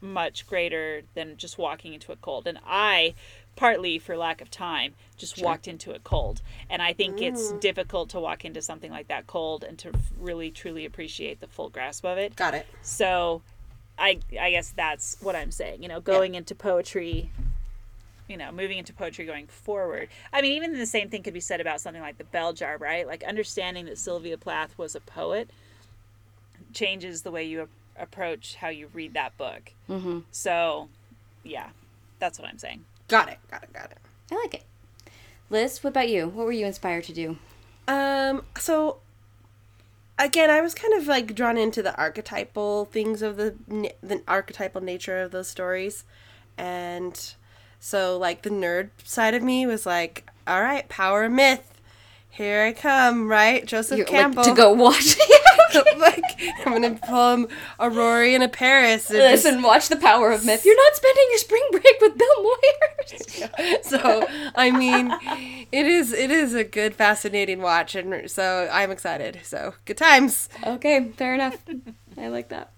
[0.00, 2.46] much greater than just walking into it cold.
[2.46, 3.14] And I,
[3.56, 6.40] partly for lack of time, just walked into it cold.
[6.70, 10.50] And I think it's difficult to walk into something like that cold and to really
[10.52, 12.36] truly appreciate the full grasp of it.
[12.36, 12.66] Got it.
[12.82, 13.42] So
[13.98, 15.82] I I guess that's what I'm saying.
[15.82, 17.30] You know, going into poetry,
[18.28, 20.08] you know, moving into poetry going forward.
[20.32, 22.76] I mean, even the same thing could be said about something like the bell jar,
[22.76, 23.06] right?
[23.06, 25.50] Like understanding that Sylvia Plath was a poet
[26.72, 29.72] changes the way you approach how you read that book.
[29.88, 30.20] Mm-hmm.
[30.30, 30.88] So,
[31.42, 31.68] yeah,
[32.18, 32.84] that's what I'm saying.
[33.08, 33.38] Got it.
[33.50, 33.72] Got it.
[33.72, 33.98] Got it.
[34.30, 34.64] I like it.
[35.50, 36.28] Liz, what about you?
[36.28, 37.38] What were you inspired to do?
[37.88, 38.98] Um, so
[40.18, 43.54] again, I was kind of like drawn into the archetypal things of the
[44.02, 46.04] the archetypal nature of those stories,
[46.56, 47.34] and
[47.80, 51.80] so like the nerd side of me was like, all right, power myth,
[52.30, 54.42] here I come, right, Joseph You're, Campbell.
[54.42, 55.16] Like, to go watch.
[55.98, 56.22] like
[56.66, 57.48] I'm gonna pull him
[57.78, 59.08] a Rory and a Paris.
[59.10, 60.64] and just- Listen, watch The Power of Myth.
[60.64, 63.84] You're not spending your spring break with Bill Moyers.
[63.84, 65.12] so I mean,
[65.72, 69.40] it is it is a good, fascinating watch, and so I'm excited.
[69.44, 70.48] So good times.
[70.66, 71.58] okay, fair enough.
[72.16, 72.72] I like that.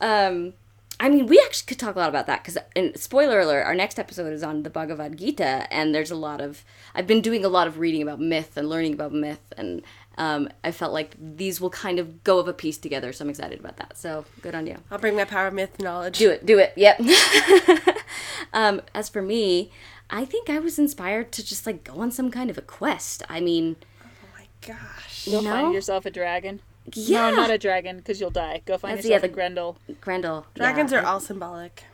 [0.00, 0.54] Um,
[1.00, 3.74] I mean, we actually could talk a lot about that because, and spoiler alert, our
[3.74, 6.64] next episode is on the Bhagavad Gita, and there's a lot of.
[6.94, 9.82] I've been doing a lot of reading about myth and learning about myth, and
[10.18, 13.30] um, I felt like these will kind of go of a piece together, so I'm
[13.30, 13.96] excited about that.
[13.96, 14.76] So good on you.
[14.90, 16.18] I'll bring my power myth knowledge.
[16.18, 16.72] Do it, do it.
[16.76, 17.00] Yep.
[18.52, 19.70] um, as for me,
[20.10, 23.22] I think I was inspired to just like go on some kind of a quest.
[23.28, 24.08] I mean, Oh
[24.38, 25.24] my gosh.
[25.26, 26.60] Go you know, find yourself a dragon.
[26.92, 28.62] yeah, No, not a dragon, because you'll die.
[28.66, 29.78] Go find That's- yourself yeah, a Grendel.
[30.00, 30.46] Grendel.
[30.54, 31.00] Dragons yeah.
[31.00, 31.84] are all symbolic.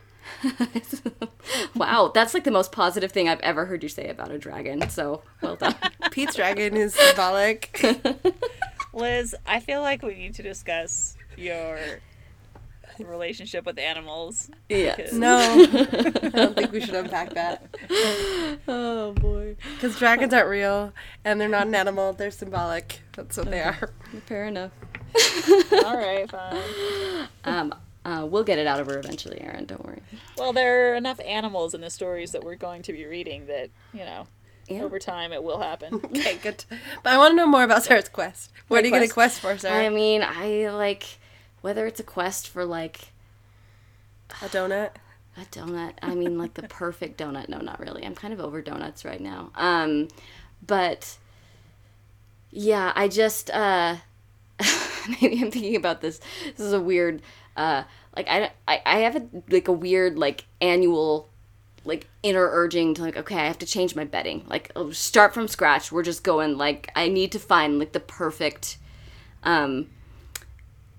[1.75, 4.89] wow, that's like the most positive thing I've ever heard you say about a dragon.
[4.89, 5.75] So well done.
[6.11, 7.83] Pete's dragon is symbolic.
[8.93, 11.79] Liz, I feel like we need to discuss your
[12.99, 14.49] relationship with animals.
[14.67, 14.95] Yes.
[14.97, 17.63] because- no, I don't think we should unpack that.
[18.67, 19.55] oh boy.
[19.75, 20.91] Because dragons aren't real
[21.23, 23.01] and they're not an animal, they're symbolic.
[23.15, 23.91] That's what they are.
[24.25, 24.71] Fair enough.
[25.85, 27.27] All right, fine.
[27.45, 27.73] Um,
[28.05, 29.65] uh, we'll get it out of her eventually, Erin.
[29.65, 30.01] Don't worry.
[30.37, 33.69] Well, there are enough animals in the stories that we're going to be reading that,
[33.93, 34.27] you know,
[34.67, 34.83] Yeah.
[34.83, 35.95] over time it will happen.
[36.05, 36.63] Okay, good.
[37.03, 38.51] But I want to know more about Sarah's quest.
[38.67, 39.41] What My are you going to quest?
[39.41, 39.85] quest for, Sarah?
[39.85, 41.05] I mean, I like
[41.61, 43.09] whether it's a quest for like
[44.41, 44.91] a donut?
[45.37, 45.93] a donut.
[46.01, 47.47] I mean, like the perfect donut.
[47.49, 48.05] No, not really.
[48.05, 49.51] I'm kind of over donuts right now.
[49.55, 50.07] Um,
[50.65, 51.17] but
[52.51, 53.97] yeah, I just uh,
[55.21, 56.19] maybe I'm thinking about this.
[56.57, 57.21] This is a weird
[57.59, 57.83] uh,
[58.15, 61.29] like I, I I have a like a weird like annual
[61.85, 64.45] like inner urging to like okay i have to change my bedding.
[64.47, 65.91] Like I'll start from scratch.
[65.91, 68.77] We're just going like i need to find like the perfect
[69.43, 69.89] um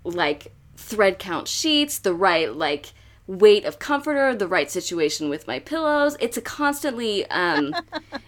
[0.04, 2.92] like thread count sheets the right like
[3.30, 7.72] weight of comforter the right situation with my pillows it's a constantly um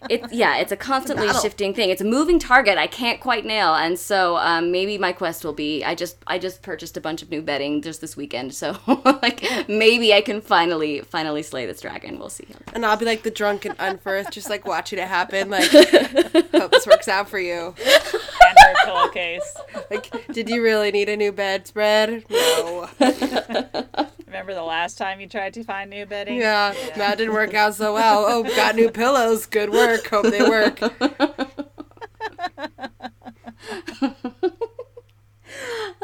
[0.08, 1.42] it yeah it's a constantly battle.
[1.42, 5.12] shifting thing it's a moving target i can't quite nail and so um maybe my
[5.12, 8.16] quest will be i just i just purchased a bunch of new bedding just this
[8.16, 12.96] weekend so like maybe i can finally finally slay this dragon we'll see And I'll
[12.96, 15.50] be like the drunk and Unferth, just like watching it happen.
[15.50, 17.74] Like, hope this works out for you.
[17.84, 19.56] and her pillowcase.
[19.90, 22.24] Like, did you really need a new bedspread?
[22.30, 22.88] No.
[24.32, 26.38] Remember the last time you tried to find new bedding?
[26.38, 28.24] Yeah, that didn't work out so well.
[28.26, 29.44] Oh, got new pillows.
[29.44, 30.06] Good work.
[30.08, 30.80] Hope they work.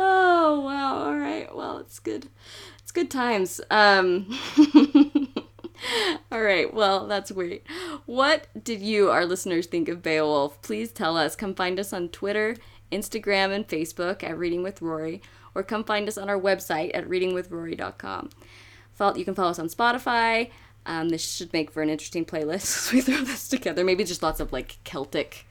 [0.01, 1.07] Oh wow!
[1.07, 1.55] All right.
[1.55, 2.29] Well, it's good.
[2.83, 3.61] It's good times.
[3.71, 4.39] Um.
[6.31, 6.73] all right.
[6.73, 7.65] Well, that's great.
[8.07, 10.61] What did you, our listeners, think of Beowulf?
[10.63, 11.35] Please tell us.
[11.35, 12.57] Come find us on Twitter,
[12.93, 15.23] Instagram, and Facebook at Reading with Rory,
[15.59, 18.31] or come find us on our website at readingwithrory.com.
[19.17, 20.51] You can follow us on Spotify.
[20.87, 23.85] Um, this should make for an interesting playlist as we throw this together.
[23.85, 25.47] Maybe just lots of like Celtic,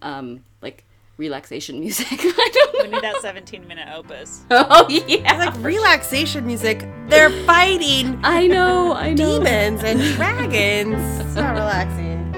[0.00, 0.84] um, like
[1.16, 2.06] relaxation music.
[2.10, 2.82] I don't know.
[2.84, 4.44] We need that 17 minute opus.
[4.50, 5.36] Oh yeah.
[5.36, 6.86] Like relaxation music.
[7.08, 9.38] They're fighting I know, I know.
[9.38, 11.20] demons and dragons.
[11.20, 12.32] It's not relaxing.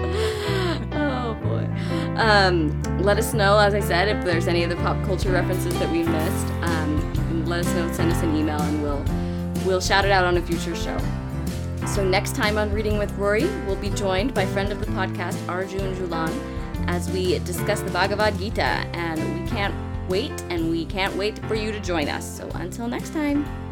[0.92, 1.68] Oh boy.
[2.20, 5.72] Um, let us know, as I said, if there's any of the pop culture references
[5.78, 6.46] that we missed.
[6.62, 7.09] Um, you can
[7.50, 9.04] let us know, send us an email, and we'll
[9.66, 10.96] we'll shout it out on a future show.
[11.86, 15.36] So next time on Reading with Rory, we'll be joined by friend of the podcast
[15.48, 16.30] Arjun Julan
[16.86, 19.74] as we discuss the Bhagavad Gita, and we can't
[20.08, 22.24] wait, and we can't wait for you to join us.
[22.38, 23.69] So until next time.